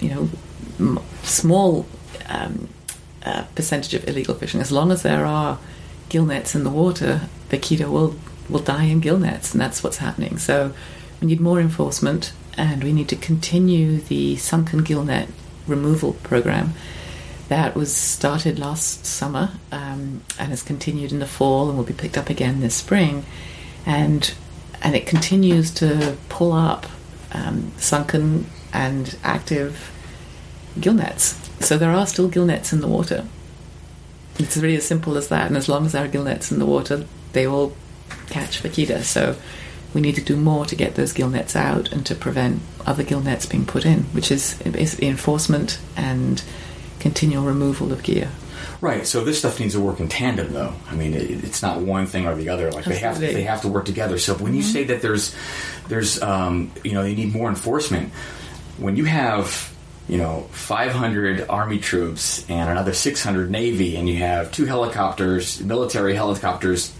[0.00, 0.10] you
[0.78, 1.86] know small.
[2.28, 2.68] Um,
[3.54, 4.60] percentage of illegal fishing.
[4.60, 5.58] As long as there are
[6.08, 8.14] gill nets in the water, vaquita will
[8.48, 10.38] will die in gill nets, and that's what's happening.
[10.38, 10.72] So
[11.20, 15.28] we need more enforcement, and we need to continue the sunken gill net
[15.66, 16.74] removal program
[17.50, 21.92] that was started last summer um, and has continued in the fall and will be
[21.92, 23.24] picked up again this spring,
[23.84, 24.32] and
[24.82, 26.86] and it continues to pull up
[27.32, 29.92] um, sunken and active
[30.78, 33.26] gill nets so there are still gill nets in the water.
[34.38, 35.46] It's really as simple as that.
[35.46, 37.76] And as long as there are gill nets in the water, they will
[38.30, 39.02] catch vaquita.
[39.02, 39.36] So
[39.92, 43.04] we need to do more to get those gill nets out and to prevent other
[43.04, 46.42] gill nets being put in, which is basically enforcement and
[46.98, 48.30] continual removal of gear.
[48.80, 49.06] Right.
[49.06, 50.72] So this stuff needs to work in tandem, though.
[50.88, 52.72] I mean, it, it's not one thing or the other.
[52.72, 52.94] Like Absolutely.
[52.94, 54.18] they have to, they have to work together.
[54.18, 54.72] So when you mm-hmm.
[54.72, 55.36] say that there's
[55.88, 58.10] there's um, you know you need more enforcement,
[58.78, 59.69] when you have
[60.10, 66.14] you know 500 army troops and another 600 navy and you have two helicopters military
[66.14, 66.92] helicopters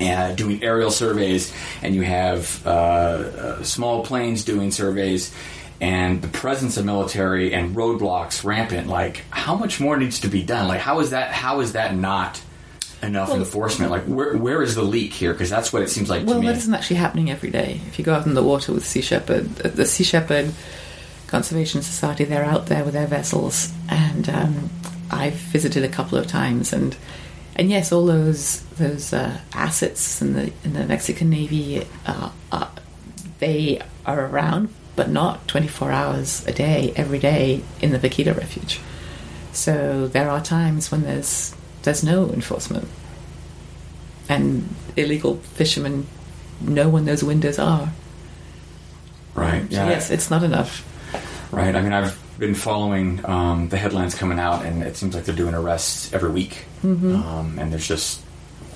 [0.00, 5.34] uh, doing aerial surveys and you have uh, uh, small planes doing surveys
[5.80, 8.86] and the presence of military and roadblocks rampant.
[8.86, 10.68] Like how much more needs to be done?
[10.68, 12.42] Like how is that how is that not
[13.02, 13.90] enough well, enforcement?
[13.90, 15.32] Like where, where is the leak here?
[15.32, 17.80] Because that's what it seems like well that isn't actually happening every day.
[17.88, 20.52] If you go out in the water with sea shepherd uh, the sea shepherd
[21.30, 24.70] Conservation Society, they're out there with their vessels, and um,
[25.12, 26.96] I've visited a couple of times, and
[27.54, 32.68] and yes, all those those uh, assets in the in the Mexican Navy, uh, uh,
[33.38, 38.80] they are around, but not 24 hours a day, every day in the Vaquita Refuge.
[39.52, 42.88] So there are times when there's there's no enforcement,
[44.28, 46.08] and illegal fishermen
[46.60, 47.92] know when those windows are.
[49.36, 49.64] Right.
[49.70, 49.88] Yeah.
[49.88, 50.84] yes, it's not enough.
[51.52, 51.74] Right.
[51.74, 55.34] I mean, I've been following um, the headlines coming out, and it seems like they're
[55.34, 56.64] doing arrests every week.
[57.14, 58.22] Um, and there's just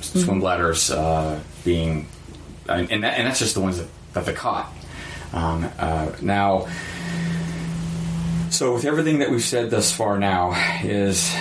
[0.01, 2.07] swim bladders uh, being,
[2.69, 4.73] and, and, that, and that's just the ones that, that they caught.
[5.33, 6.69] Um, uh, now,
[8.51, 11.33] so with everything that we've said thus far now, is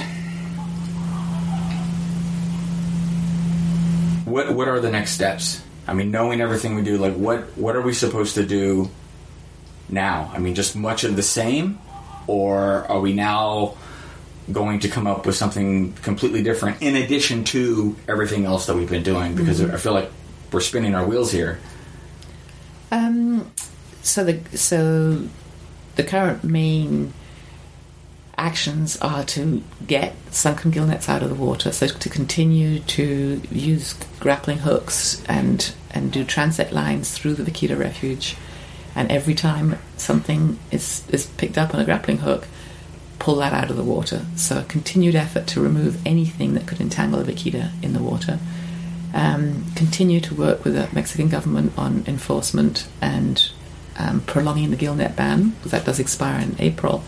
[4.25, 5.61] what what are the next steps?
[5.87, 8.89] I mean, knowing everything we do, like what what are we supposed to do
[9.93, 10.31] now?
[10.33, 11.79] I mean, just much of the same,
[12.27, 13.75] or are we now
[14.51, 18.89] going to come up with something completely different in addition to everything else that we've
[18.89, 19.35] been doing?
[19.35, 20.09] Because I feel like
[20.51, 21.59] we're spinning our wheels here.
[22.91, 23.51] Um,
[24.01, 25.27] so the so
[25.95, 27.13] the current main
[28.37, 31.71] actions are to get sunken gill nets out of the water.
[31.71, 37.77] So to continue to use grappling hooks and and do transect lines through the Vaquita
[37.77, 38.35] Refuge.
[38.95, 42.47] And every time something is is picked up on a grappling hook,
[43.19, 44.25] pull that out of the water.
[44.35, 48.39] So a continued effort to remove anything that could entangle a vaquita in the water.
[49.13, 53.49] Um, continue to work with the Mexican government on enforcement and
[53.97, 57.03] um, prolonging the gillnet ban, because that does expire in April.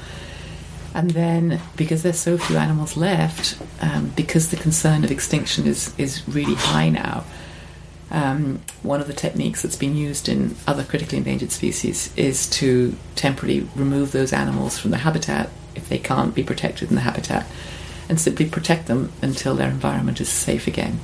[0.94, 5.94] And then, because there's so few animals left, um, because the concern of extinction is,
[5.98, 7.26] is really high now,
[8.12, 12.96] um, one of the techniques that's been used in other critically endangered species is to
[13.16, 17.46] temporarily remove those animals from the habitat if they can't be protected in the habitat
[18.08, 21.00] and simply protect them until their environment is safe again.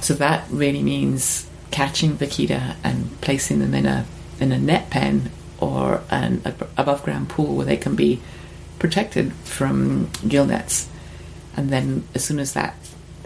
[0.00, 4.06] So that really means catching the vaquita and placing them in a
[4.38, 6.42] in a net pen or an
[6.76, 8.20] above ground pool where they can be
[8.78, 10.88] protected from gill nets.
[11.56, 12.74] And then as soon as that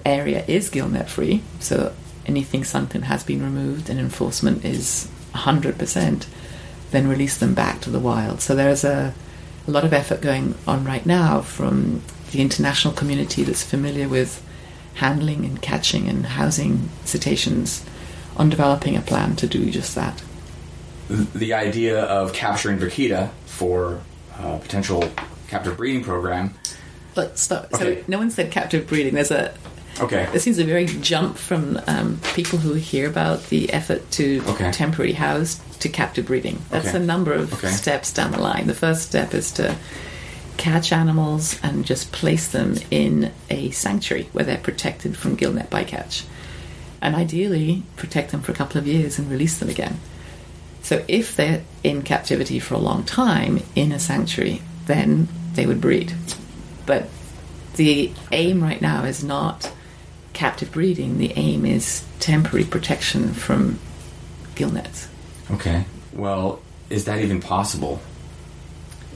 [0.04, 1.94] area is gill net free, so
[2.26, 6.26] anything sunken has been removed and enforcement is 100%,
[6.90, 8.40] then release them back to the wild.
[8.40, 9.14] So there's a,
[9.66, 14.44] a lot of effort going on right now from the international community that's familiar with
[14.94, 17.84] handling and catching and housing cetaceans
[18.36, 20.22] on developing a plan to do just that.
[21.08, 24.00] The idea of capturing vaquita for
[24.38, 25.04] uh, potential
[25.48, 26.54] captive breeding program.
[27.14, 27.72] But stop.
[27.74, 27.98] Okay.
[27.98, 29.14] So no one said captive breeding.
[29.14, 29.54] There's a
[30.00, 30.26] Okay.
[30.30, 34.70] there seems a very jump from um, people who hear about the effort to Okay.
[34.72, 36.60] temporary house to captive breeding.
[36.70, 36.96] That's Okay.
[36.96, 37.70] a number of Okay.
[37.70, 38.66] steps down the line.
[38.66, 39.76] The first step is to
[40.56, 46.22] catch animals and just place them in a sanctuary where they're protected from gillnet bycatch.
[47.02, 49.98] And ideally, protect them for a couple of years and release them again.
[50.82, 55.80] So if they're in captivity for a long time in a sanctuary, then they would
[55.80, 56.14] breed.
[56.86, 57.08] But
[57.76, 59.70] the aim right now is not
[60.34, 61.18] captive breeding.
[61.18, 63.78] The aim is temporary protection from
[64.54, 65.08] gillnets.
[65.50, 65.86] Okay.
[66.12, 68.00] Well, is that even possible?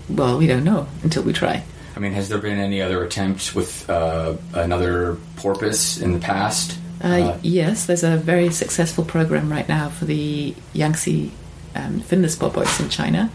[0.08, 1.62] Well, we don't know until we try.
[1.94, 6.78] I mean, has there been any other attempt with uh, another porpoise in the past?
[7.00, 11.30] Uh, yes, there's a very successful program right now for the Yangtze
[11.74, 13.30] um, finless porpoise in China,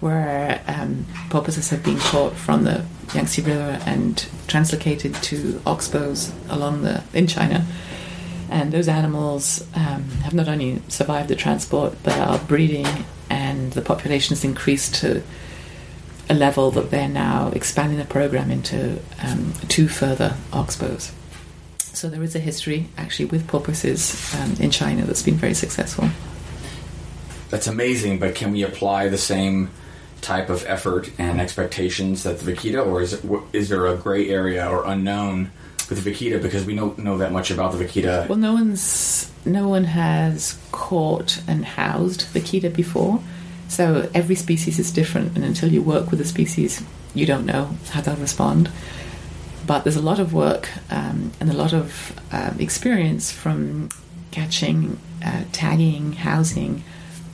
[0.00, 2.84] where um, porpoises have been caught from the
[3.14, 7.66] Yangtze River and translocated to oxbows along the in China.
[8.50, 12.86] And those animals um, have not only survived the transport but are breeding,
[13.28, 15.22] and the population has increased to
[16.30, 21.12] a level that they're now expanding the program into um, two further oxbows.
[21.78, 26.08] So there is a history actually with porpoises um, in China that's been very successful.
[27.50, 29.70] That's amazing, but can we apply the same
[30.20, 34.28] type of effort and expectations that the vaquita, or is it, is there a gray
[34.28, 35.50] area or unknown
[35.88, 38.28] with the vaquita because we don't know that much about the vaquita?
[38.28, 43.20] Well, no one's no one has caught and housed vaquita before,
[43.68, 46.82] so every species is different, and until you work with a species,
[47.14, 48.70] you don't know how they'll respond.
[49.66, 53.90] But there's a lot of work um, and a lot of um, experience from
[54.30, 56.82] catching, uh, tagging, housing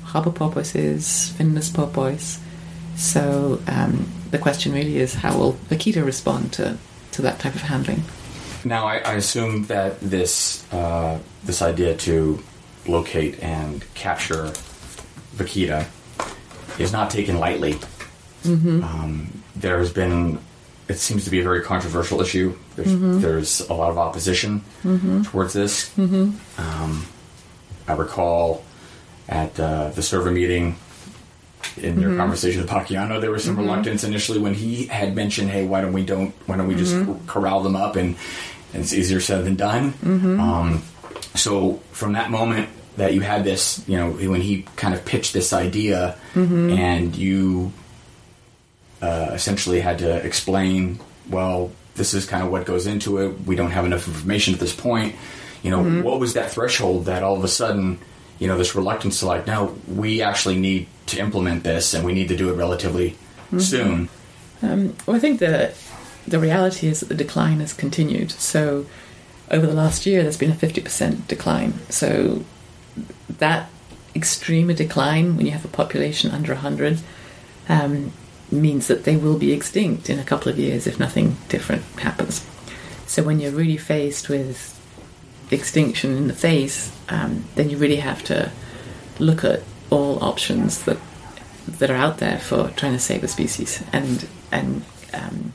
[0.03, 2.41] harbor porpoises, finless porpoise.
[2.97, 6.77] So um, the question really is how will vaquita respond to,
[7.13, 8.03] to that type of handling?
[8.65, 12.43] Now, I, I assume that this uh, this idea to
[12.87, 14.53] locate and capture
[15.37, 15.87] vaquita
[16.79, 17.79] is not taken lightly.
[18.83, 20.39] Um, there has been,
[20.89, 22.57] it seems to be a very controversial issue.
[22.77, 22.91] There's,
[23.23, 24.63] there's a lot of opposition
[25.25, 25.91] towards this.
[26.59, 27.07] Um,
[27.89, 28.65] I recall
[29.29, 30.77] at uh, the CIRVA meeting
[31.77, 35.65] in your conversation with Pacchiano, there was some reluctance initially when he had mentioned, "Hey,
[35.67, 36.95] why don't we don't why don't we just
[37.27, 38.17] corral them up and,
[38.73, 39.95] and it's easier said than done."
[40.41, 40.83] Um,
[41.35, 45.33] so from that moment that you had this, you know, when he kind of pitched
[45.33, 47.73] this idea, and you
[49.03, 50.99] uh, essentially had to explain,
[51.29, 53.41] well, this is kind of what goes into it.
[53.47, 55.15] We don't have enough information at this point.
[55.63, 56.03] You know, Mm-hmm.
[56.03, 57.99] what was that threshold that all of a sudden,
[58.39, 62.13] you know, this reluctance to like, no, we actually need to implement this and we
[62.13, 63.17] need to do it relatively
[63.53, 63.59] Mm-hmm.
[63.61, 64.09] soon.
[65.07, 65.75] Well, I think the
[66.27, 68.31] the reality is that the decline has continued.
[68.33, 68.87] So
[69.51, 71.75] over the last year, there's been a fifty percent decline.
[71.91, 72.45] So
[73.29, 73.69] that
[74.15, 77.01] extreme a decline when you have a population under hundred
[77.69, 78.13] um,
[78.51, 82.45] means that they will be extinct in a couple of years if nothing different happens.
[83.07, 84.74] So when you're really faced with
[85.55, 88.51] extinction in the face, um, then you really have to
[89.19, 90.99] look at all options that
[91.67, 95.53] that are out there for trying to save a species, and and um,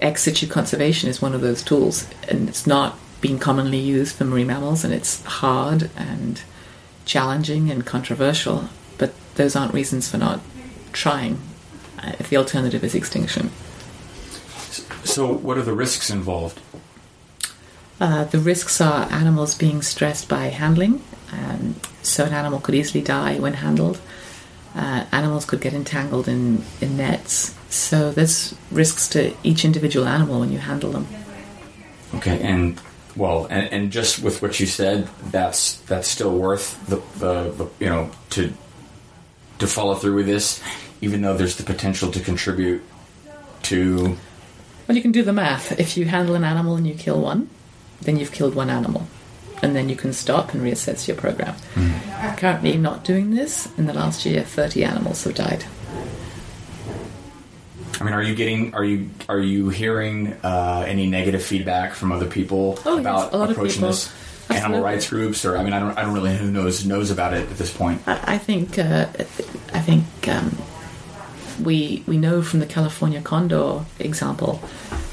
[0.00, 4.24] ex situ conservation is one of those tools, and it's not being commonly used for
[4.24, 6.42] marine mammals, and it's hard and
[7.04, 8.68] challenging and controversial.
[8.98, 10.40] But those aren't reasons for not
[10.92, 11.40] trying.
[11.98, 13.50] Uh, if the alternative is extinction,
[15.04, 16.60] So, what are the risks involved?
[18.00, 21.02] Uh, the risks are animals being stressed by handling.
[21.32, 24.00] Um, so an animal could easily die when handled.
[24.74, 27.54] Uh, animals could get entangled in, in nets.
[27.70, 31.06] So there's risks to each individual animal when you handle them.
[32.14, 32.78] Okay, and
[33.16, 37.70] well, and, and just with what you said, that's that's still worth the, the, the
[37.80, 38.52] you know to
[39.58, 40.62] to follow through with this,
[41.00, 42.82] even though there's the potential to contribute
[43.64, 44.16] to.
[44.86, 45.80] Well, you can do the math.
[45.80, 47.50] If you handle an animal and you kill one,
[48.02, 49.06] then you've killed one animal.
[49.62, 51.54] And then you can stop and reassess your program.
[52.36, 53.68] Currently not doing this.
[53.78, 55.64] In the last year, 30 animals have died.
[57.98, 62.12] I mean, are you getting are you are you hearing uh, any negative feedback from
[62.12, 64.12] other people Oh, yes, about of approaching this?
[64.50, 67.10] Animal rights groups, or I mean, I don't I don't really know who knows knows
[67.10, 68.00] about it at this point.
[68.06, 69.06] I, I think uh,
[69.72, 70.56] I think um,
[71.64, 74.60] we we know from the California condor example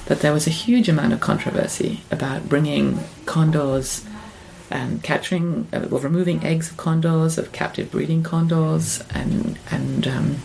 [0.06, 4.06] that there was a huge amount of controversy about bringing condors
[4.70, 10.38] and capturing uh, well removing eggs of condors of captive breeding condors and and um,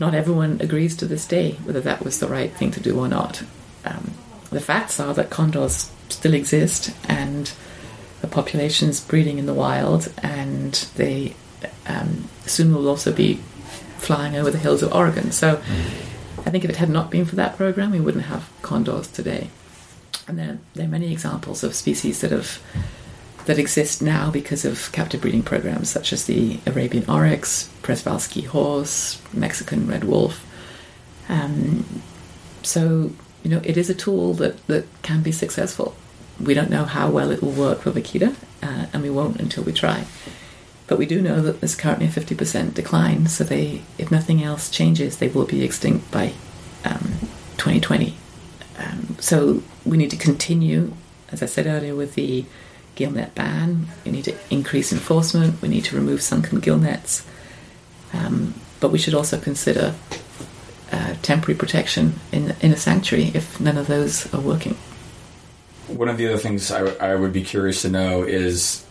[0.00, 3.08] not everyone agrees to this day whether that was the right thing to do or
[3.08, 3.42] not.
[3.84, 4.12] Um,
[4.50, 7.52] the facts are that condors still exist and
[8.22, 11.34] the population's breeding in the wild, and they
[11.86, 13.34] um, soon will also be
[13.98, 15.32] flying over the hills of Oregon.
[15.32, 15.60] So
[16.44, 19.48] I think if it had not been for that program, we wouldn't have condors today.
[20.26, 22.62] And there, there are many examples of species that have
[23.46, 29.20] that exist now because of captive breeding programs, such as the Arabian oryx, Przewalski horse,
[29.32, 30.46] Mexican red wolf.
[31.28, 32.02] Um,
[32.62, 33.12] so
[33.42, 35.96] you know, it is a tool that, that can be successful.
[36.40, 39.64] We don't know how well it will work for Vaquita, uh, and we won't until
[39.64, 40.06] we try.
[40.92, 44.68] But we do know that there's currently a 50% decline, so they, if nothing else
[44.68, 46.34] changes, they will be extinct by
[46.84, 47.14] um,
[47.56, 48.14] 2020.
[48.76, 50.92] Um, so we need to continue,
[51.30, 52.44] as I said earlier, with the
[52.94, 53.86] gill net ban.
[54.04, 55.62] We need to increase enforcement.
[55.62, 57.24] We need to remove sunken gill nets.
[58.12, 59.94] Um, but we should also consider
[60.92, 64.76] uh, temporary protection in in a sanctuary if none of those are working.
[65.86, 68.84] One of the other things I, I would be curious to know is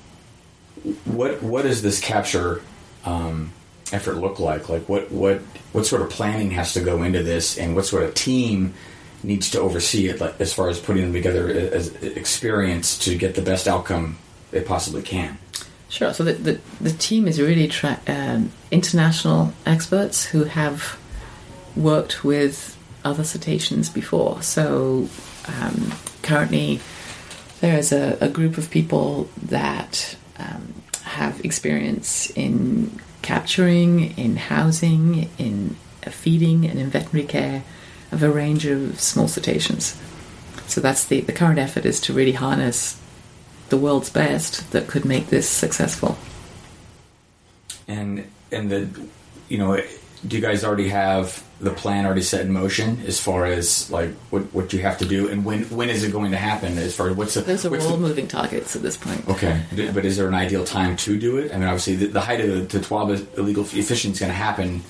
[1.05, 2.61] what what does this capture
[3.05, 3.51] um,
[3.91, 4.69] effort look like?
[4.69, 5.39] Like what what
[5.71, 8.73] what sort of planning has to go into this, and what sort of team
[9.23, 13.35] needs to oversee it, like as far as putting them together as experience to get
[13.35, 14.17] the best outcome
[14.49, 15.37] they possibly can.
[15.89, 16.13] Sure.
[16.13, 20.97] So the the, the team is really tra- um, international experts who have
[21.75, 24.41] worked with other cetaceans before.
[24.41, 25.09] So
[25.47, 26.79] um, currently,
[27.59, 30.73] there is a, a group of people that um,
[31.03, 35.75] have experience in capturing, in housing, in
[36.09, 37.63] feeding, and in veterinary care
[38.11, 39.99] of a range of small cetaceans.
[40.67, 42.99] So that's the the current effort is to really harness
[43.69, 46.17] the world's best that could make this successful.
[47.87, 48.89] And and the
[49.51, 49.81] you know,
[50.27, 54.11] do you guys already have the plan already set in motion as far as like
[54.31, 56.95] what what you have to do and when when is it going to happen as
[56.95, 59.27] far as what's the Those are what's all the, moving targets at this point.
[59.27, 61.51] Okay, D- but is there an ideal time to do it?
[61.51, 64.83] I mean, obviously, the, the height of the totoaba illegal fishing is going to happen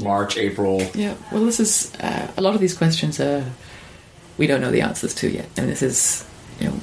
[0.00, 0.82] March, April.
[0.94, 3.44] Yeah, well, this is uh, a lot of these questions are
[4.38, 5.48] we don't know the answers to yet.
[5.56, 6.24] I mean, this is
[6.60, 6.80] you know,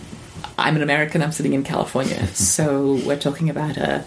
[0.58, 1.22] I'm an American.
[1.22, 4.04] I'm sitting in California, so we're talking about a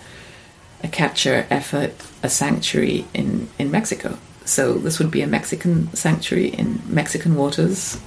[0.82, 4.18] a capture effort, a sanctuary in in Mexico.
[4.44, 8.00] So this would be a Mexican sanctuary in Mexican waters,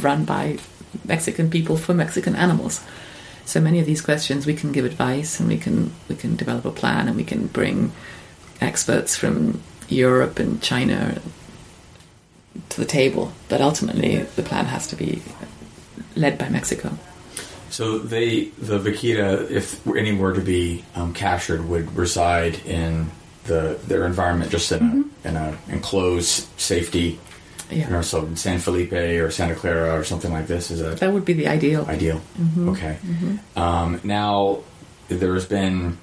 [0.00, 0.58] run by
[1.04, 2.84] Mexican people for Mexican animals.
[3.44, 6.64] So many of these questions we can give advice and we can we can develop
[6.64, 7.92] a plan and we can bring
[8.60, 11.20] experts from Europe and China
[12.68, 15.22] to the table, but ultimately the plan has to be
[16.16, 16.98] led by Mexico.
[17.70, 23.10] So they, the vaquita, if any were to be um, captured, would reside in
[23.44, 27.18] the their environment, just in a in a enclosed safety.
[27.70, 27.84] Yeah.
[27.86, 30.98] You know, so in San Felipe or Santa Clara or something like this is that
[31.00, 31.84] That would be the ideal.
[31.86, 32.22] ideal?
[32.68, 32.96] Okay.
[33.56, 34.60] Um, now
[35.08, 35.98] there has been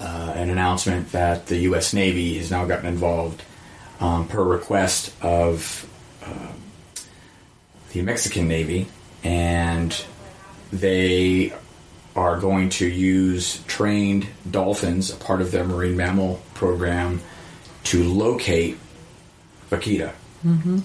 [0.00, 1.92] uh, an announcement that the U.S.
[1.92, 3.42] Navy has now gotten involved
[4.00, 5.86] um, per request of
[6.24, 6.52] uh,
[7.92, 8.86] the Mexican Navy,
[9.22, 9.92] and
[10.72, 11.52] they
[12.16, 17.20] are going to use trained dolphins, a part of their marine mammal program,
[17.84, 18.78] to locate
[19.70, 20.12] vaquita.
[20.44, 20.80] Mm-hmm.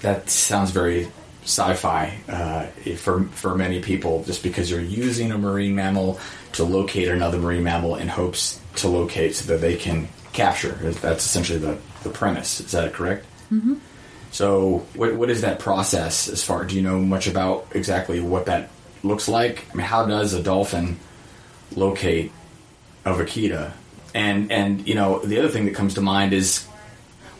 [0.00, 1.10] That sounds very
[1.44, 2.66] sci-fi uh,
[2.96, 6.20] for for many people, just because you're using a marine mammal
[6.52, 10.72] to locate another marine mammal in hopes to locate so that they can capture.
[10.72, 12.60] That's essentially the, the premise.
[12.60, 13.26] Is that correct?
[13.50, 13.74] Mm-hmm.
[14.30, 16.28] So, what what is that process?
[16.28, 18.70] As far do you know much about exactly what that
[19.02, 19.66] looks like?
[19.72, 20.98] I mean, how does a dolphin
[21.74, 22.32] locate
[23.04, 23.72] a vaquita?
[24.14, 26.66] And and you know, the other thing that comes to mind is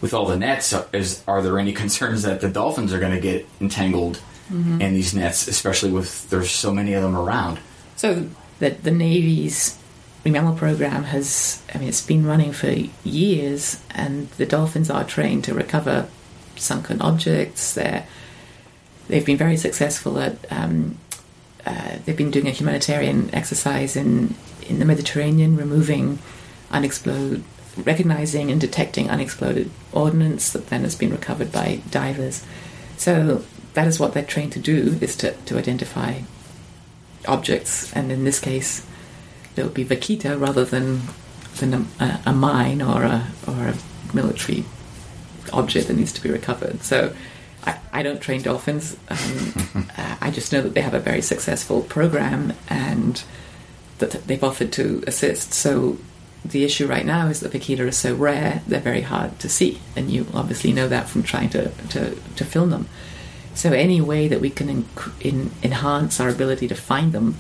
[0.01, 3.21] with all the nets, is are there any concerns that the dolphins are going to
[3.21, 7.59] get entangled in these nets, especially with there's so many of them around?
[7.97, 8.29] So
[8.59, 9.79] the the Navy's
[10.25, 12.71] mammal program has, I mean, it's been running for
[13.05, 16.09] years, and the dolphins are trained to recover
[16.57, 17.75] sunken objects.
[17.75, 18.07] They're
[19.09, 20.37] they've been very successful at.
[20.51, 20.99] Um,
[21.69, 24.35] uh, they've been doing a humanitarian exercise in
[24.69, 26.19] in the Mediterranean, removing
[26.71, 27.43] unexploded,
[27.77, 32.45] recognizing and detecting unexploded ordnance that then has been recovered by divers.
[32.97, 33.45] So
[33.75, 36.23] that is what they're trained to do: is to, to identify
[37.27, 38.87] objects, and in this case,
[39.57, 41.03] it would be vaquita rather than
[41.57, 43.75] than a, a mine or a or a
[44.15, 44.65] military
[45.53, 46.83] object that needs to be recovered.
[46.83, 47.15] So.
[47.69, 48.97] I, I don't train dolphins.
[49.09, 53.23] Um, uh, I just know that they have a very successful program and
[53.99, 55.53] that they've offered to assist.
[55.53, 55.99] So
[56.45, 59.81] the issue right now is that vaquita are so rare; they're very hard to see,
[59.97, 62.89] and you obviously know that from trying to to, to film them.
[63.55, 67.35] So any way that we can enc- in, enhance our ability to find them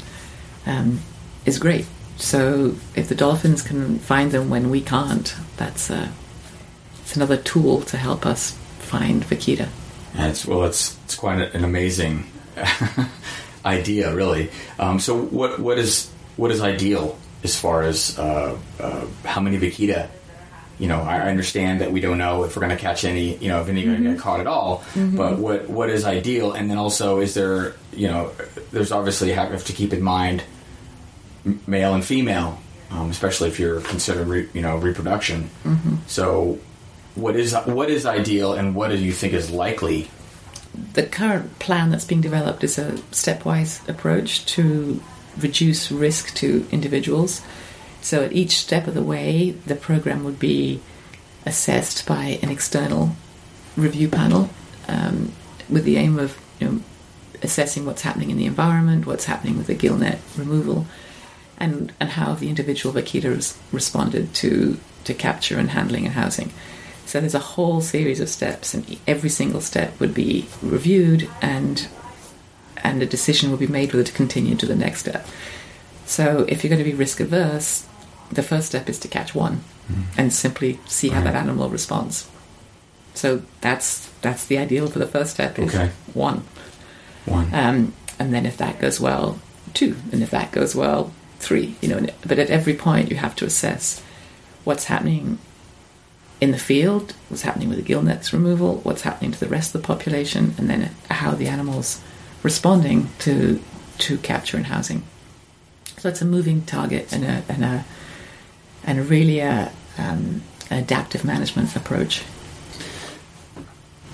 [0.66, 1.00] um,
[1.46, 1.86] is great.
[2.16, 6.10] So if the dolphins can find them when we can't, that's a,
[7.00, 8.50] it's another tool to help us
[8.80, 9.68] find vaquita.
[10.14, 12.24] And it's well, it's it's quite an amazing
[13.64, 14.50] idea, really.
[14.78, 19.58] Um, so, what what is what is ideal as far as uh, uh, how many
[19.58, 20.08] vaquita?
[20.78, 23.48] You know, I understand that we don't know if we're going to catch any, you
[23.48, 24.84] know, if any are going to get caught at all.
[25.16, 26.52] But what what is ideal?
[26.52, 28.30] And then also, is there, you know,
[28.70, 30.44] there's obviously have to keep in mind
[31.66, 32.58] male and female,
[32.92, 35.50] um, especially if you're considering, re, you know, reproduction.
[36.06, 36.58] So,
[37.18, 40.08] what is what is ideal, and what do you think is likely?
[40.92, 45.02] the current plan that's being developed is a stepwise approach to
[45.38, 47.42] reduce risk to individuals.
[48.00, 50.80] So at each step of the way, the program would be
[51.44, 53.16] assessed by an external
[53.76, 54.50] review panel
[54.88, 55.32] um,
[55.68, 56.80] with the aim of you know,
[57.42, 60.86] assessing what's happening in the environment, what's happening with the gill net removal,
[61.58, 66.52] and, and how the individual vaquitas responded to, to capture and handling and housing.
[67.08, 71.88] So there's a whole series of steps, and every single step would be reviewed, and
[72.84, 75.26] and a decision would be made whether to continue to the next step.
[76.04, 77.86] So if you're going to be risk averse,
[78.30, 79.64] the first step is to catch one,
[80.18, 82.28] and simply see how that animal responds.
[83.14, 85.90] So that's that's the ideal for the first step is Okay.
[86.12, 86.44] one,
[87.24, 87.48] One.
[87.54, 89.38] um, and then if that goes well,
[89.72, 91.76] two, and if that goes well, three.
[91.80, 94.02] You know, but at every point you have to assess
[94.64, 95.38] what's happening
[96.40, 99.74] in the field, what's happening with the gill nets removal, what's happening to the rest
[99.74, 102.00] of the population, and then how the animals
[102.42, 103.60] responding to
[103.98, 105.02] to capture and housing.
[105.96, 107.84] So it's a moving target and a and a
[108.84, 112.22] and a really a um, adaptive management approach.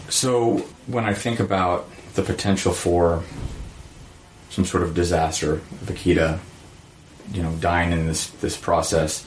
[0.08, 3.22] So when I think about the potential for
[4.48, 6.38] some sort of disaster, Vaquita,
[7.32, 9.26] you know, dying in this this process,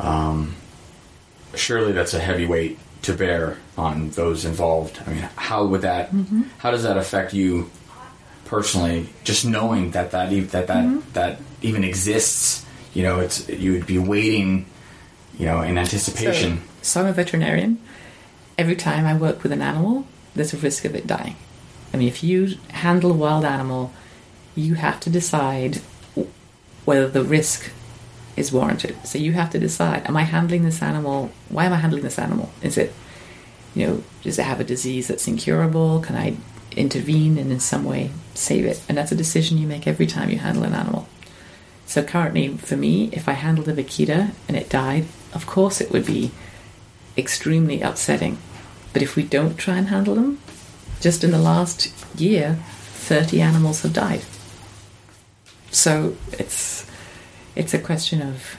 [0.00, 0.56] um,
[1.54, 5.00] surely that's a heavy weight to bear on those involved.
[5.06, 6.10] I mean, how would that?
[6.10, 6.42] Mm-hmm.
[6.58, 7.70] How does that affect you
[8.44, 9.08] personally?
[9.24, 11.12] Just knowing that that that that mm-hmm.
[11.12, 14.66] that even exists, you know, it's you would be waiting,
[15.38, 16.58] you know, in anticipation.
[16.82, 17.80] So, so I'm a veterinarian.
[18.58, 21.36] Every time I work with an animal, there's a risk of it dying.
[21.92, 23.92] I mean, if you handle a wild animal,
[24.54, 25.80] you have to decide
[26.84, 27.70] whether the risk
[28.36, 28.96] is warranted.
[29.06, 31.30] So you have to decide: Am I handling this animal?
[31.48, 32.50] Why am I handling this animal?
[32.62, 32.92] Is it,
[33.74, 36.00] you know, does it have a disease that's incurable?
[36.00, 36.36] Can I
[36.76, 38.82] intervene and in some way save it?
[38.88, 41.08] And that's a decision you make every time you handle an animal.
[41.86, 45.04] So currently, for me, if I handled a vaquita and it died,
[45.34, 46.30] of course it would be
[47.18, 48.38] extremely upsetting.
[48.92, 50.38] But if we don't try and handle them,
[51.00, 52.58] just in the last year,
[52.94, 54.22] 30 animals have died.
[55.70, 56.86] So it's
[57.54, 58.56] it's a question of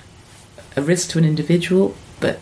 [0.75, 2.39] a risk to an individual, but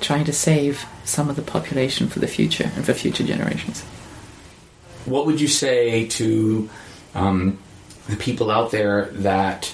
[0.00, 3.82] trying to save some of the population for the future and for future generations.
[5.04, 6.70] What would you say to
[7.14, 7.58] um,
[8.08, 9.72] the people out there that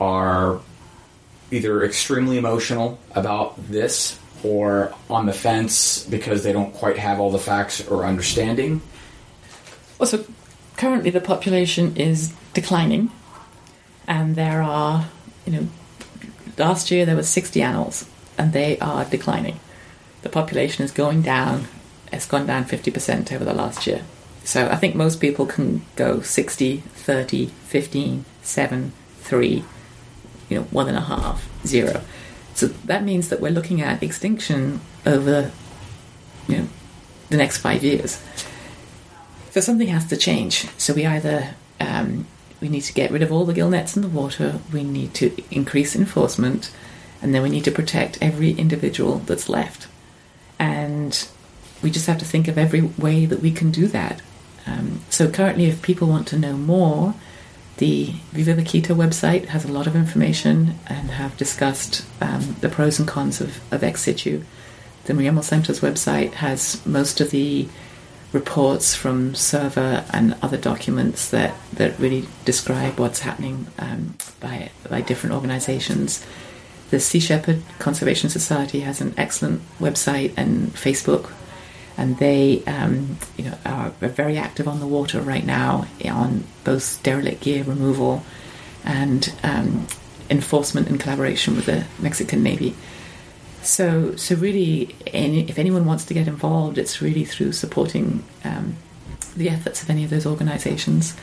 [0.00, 0.60] are
[1.50, 7.30] either extremely emotional about this or on the fence because they don't quite have all
[7.30, 8.80] the facts or understanding?
[9.98, 10.24] Well, so
[10.76, 13.10] currently the population is declining,
[14.06, 15.08] and there are,
[15.46, 15.68] you know,
[16.58, 19.60] last year there were 60 animals, and they are declining.
[20.22, 21.68] The population is going down.
[22.12, 24.02] It's gone down 50% over the last year.
[24.44, 29.64] So I think most people can go 60, 30, 15, 7, 3,
[30.48, 32.02] you know, one and a half, zero.
[32.54, 35.50] So that means that we're looking at extinction over,
[36.48, 36.68] you know,
[37.30, 38.22] the next five years.
[39.52, 40.68] So something has to change.
[40.78, 42.26] So we either um,
[42.62, 45.12] we need to get rid of all the gill nets in the water, we need
[45.14, 46.70] to increase enforcement,
[47.20, 49.88] and then we need to protect every individual that's left.
[50.60, 51.28] And
[51.82, 54.22] we just have to think of every way that we can do that.
[54.64, 57.14] Um, so currently, if people want to know more,
[57.78, 63.00] the Viva Vaquita website has a lot of information and have discussed um, the pros
[63.00, 64.44] and cons of, of ex situ.
[65.04, 67.68] The Marine Mammal Center's website has most of the
[68.32, 75.00] reports from CIRVA and other documents that, that really describe what's happening um, by, by
[75.00, 76.24] different organizations.
[76.90, 81.30] The Sea Shepherd Conservation Society has an excellent website and Facebook
[81.96, 87.02] and they um, you know are, very active on the water right now on both
[87.02, 88.24] derelict gear removal
[88.84, 89.86] and um,
[90.30, 92.74] enforcement in collaboration with the Mexican Navy.
[93.62, 98.76] So, so really, any, if anyone wants to get involved, it's really through supporting um,
[99.36, 101.16] the efforts of any of those organisations.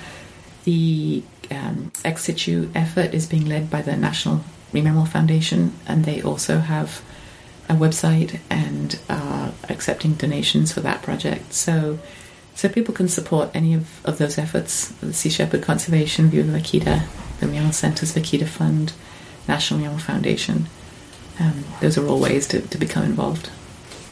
[0.64, 6.06] The um, ex situ effort is being led by the National Marine Mammal Foundation, and
[6.06, 7.02] they also have
[7.68, 11.54] a website and are accepting donations for that project.
[11.54, 12.00] So,
[12.56, 17.06] so people can support any of, of those efforts: the Sea Shepherd Conservation, Viva Vaquita,
[17.40, 18.94] the Marine Mammal Center's Vaquita Fund,
[19.48, 20.68] National Marine Mammal Foundation.
[21.40, 23.50] Um, those are all ways to, to become involved.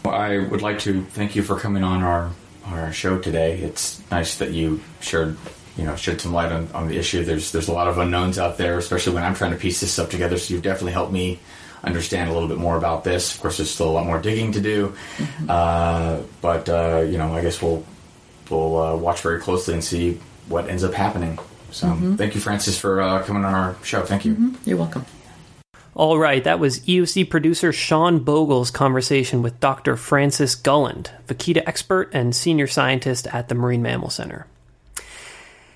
[0.05, 2.31] Well, I would like to thank you for coming on our
[2.65, 3.59] our show today.
[3.59, 5.37] It's nice that you shared
[5.77, 7.23] you know shed some light on, on the issue.
[7.23, 9.91] There's there's a lot of unknowns out there, especially when I'm trying to piece this
[9.91, 10.37] stuff together.
[10.37, 11.39] So you've definitely helped me
[11.83, 13.33] understand a little bit more about this.
[13.33, 15.49] Of course, there's still a lot more digging to do, mm-hmm.
[15.49, 17.85] uh, but uh, you know, I guess we'll
[18.49, 21.37] we'll uh, watch very closely and see what ends up happening.
[21.71, 22.15] So, mm-hmm.
[22.15, 24.01] thank you, Frances, for uh, coming on our show.
[24.03, 24.33] Thank you.
[24.33, 24.69] Mm-hmm.
[24.69, 25.05] You're welcome.
[25.97, 29.97] All right, that was EOC producer Sean Bogle's conversation with Dr.
[29.97, 34.45] Frances Gulland, vaquita expert and senior scientist at the Marine Mammal Center.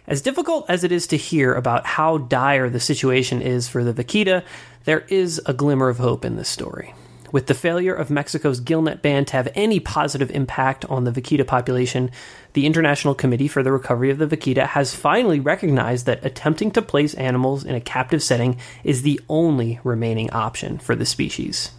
[0.06, 3.96] As difficult as it is to hear about how dire the situation is for the
[3.96, 4.44] vaquita,
[4.84, 6.94] there is a glimmer of hope in this story.
[7.32, 11.48] With the failure of Mexico's gillnet ban to have any positive impact on the vaquita
[11.48, 12.12] population,
[12.54, 16.82] the International Committee for the Recovery of the Vaquita has finally recognized that attempting to
[16.82, 21.72] place animals in a captive setting is the only remaining option for the species.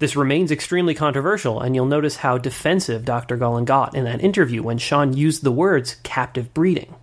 [0.00, 3.36] This remains extremely controversial, and you'll notice how defensive Dr.
[3.36, 6.96] Gulland got in that interview when Sean used the words captive breeding.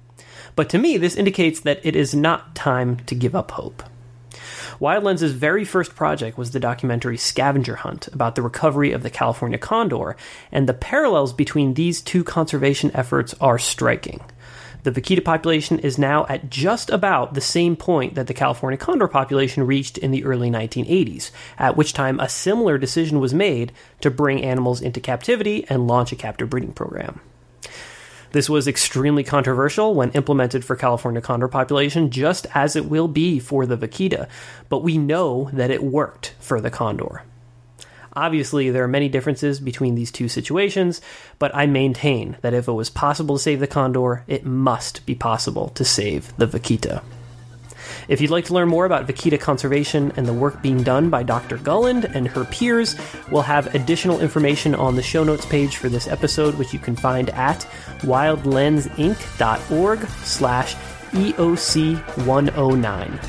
[0.58, 3.84] But to me, this indicates that it is not time to give up hope.
[4.82, 9.60] Wildlens's very first project was the documentary Scavenger Hunt about the recovery of the California
[9.60, 10.18] condor,
[10.52, 14.22] and the parallels between these two conservation efforts are striking.
[14.82, 19.08] The vaquita population is now at just about the same point that the California condor
[19.08, 21.30] population reached in the early 1980s,
[21.60, 26.12] at which time a similar decision was made to bring animals into captivity and launch
[26.12, 27.22] a captive breeding program.
[28.32, 33.40] This was extremely controversial when implemented for California condor population, just as it will be
[33.40, 34.28] for the vaquita,
[34.70, 37.24] but we know that it worked for the condor.
[38.14, 41.02] Obviously, there are many differences between these two situations,
[41.40, 45.16] but I maintain that if it was possible to save the condor, it must be
[45.16, 47.04] possible to save the vaquita.
[48.12, 51.24] If you'd like to learn more about vaquita conservation and the work being done by
[51.24, 51.58] Dr.
[51.58, 52.98] Gulland and her peers,
[53.32, 56.94] we'll have additional information on the show notes page for this episode, which you can
[56.94, 57.66] find at
[58.02, 63.20] wildlensinc.org slash EOC 109.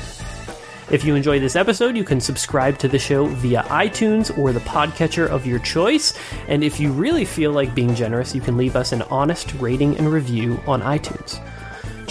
[0.91, 4.59] If you enjoy this episode, you can subscribe to the show via iTunes or the
[4.59, 6.13] podcatcher of your choice.
[6.49, 9.97] And if you really feel like being generous, you can leave us an honest rating
[9.97, 11.39] and review on iTunes.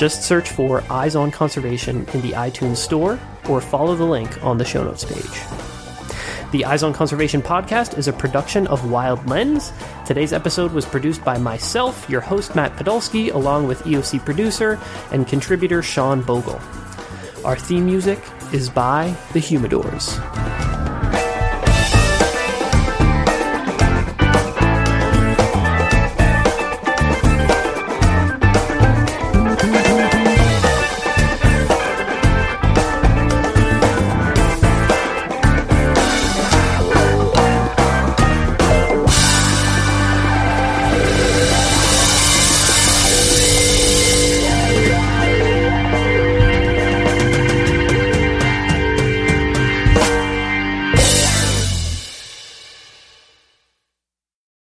[0.02, 4.58] Just search for Eyes on Conservation in the iTunes Store or follow the link on
[4.58, 6.50] the show notes page.
[6.50, 9.72] The Eyes on Conservation podcast is a production of Wild Lens.
[10.04, 14.76] Today's episode was produced by myself, your host Matt Podolsky, along with EOC producer
[15.12, 16.60] and contributor Sean Bogle.
[17.44, 18.18] Our theme music
[18.52, 20.71] is by The Humidors.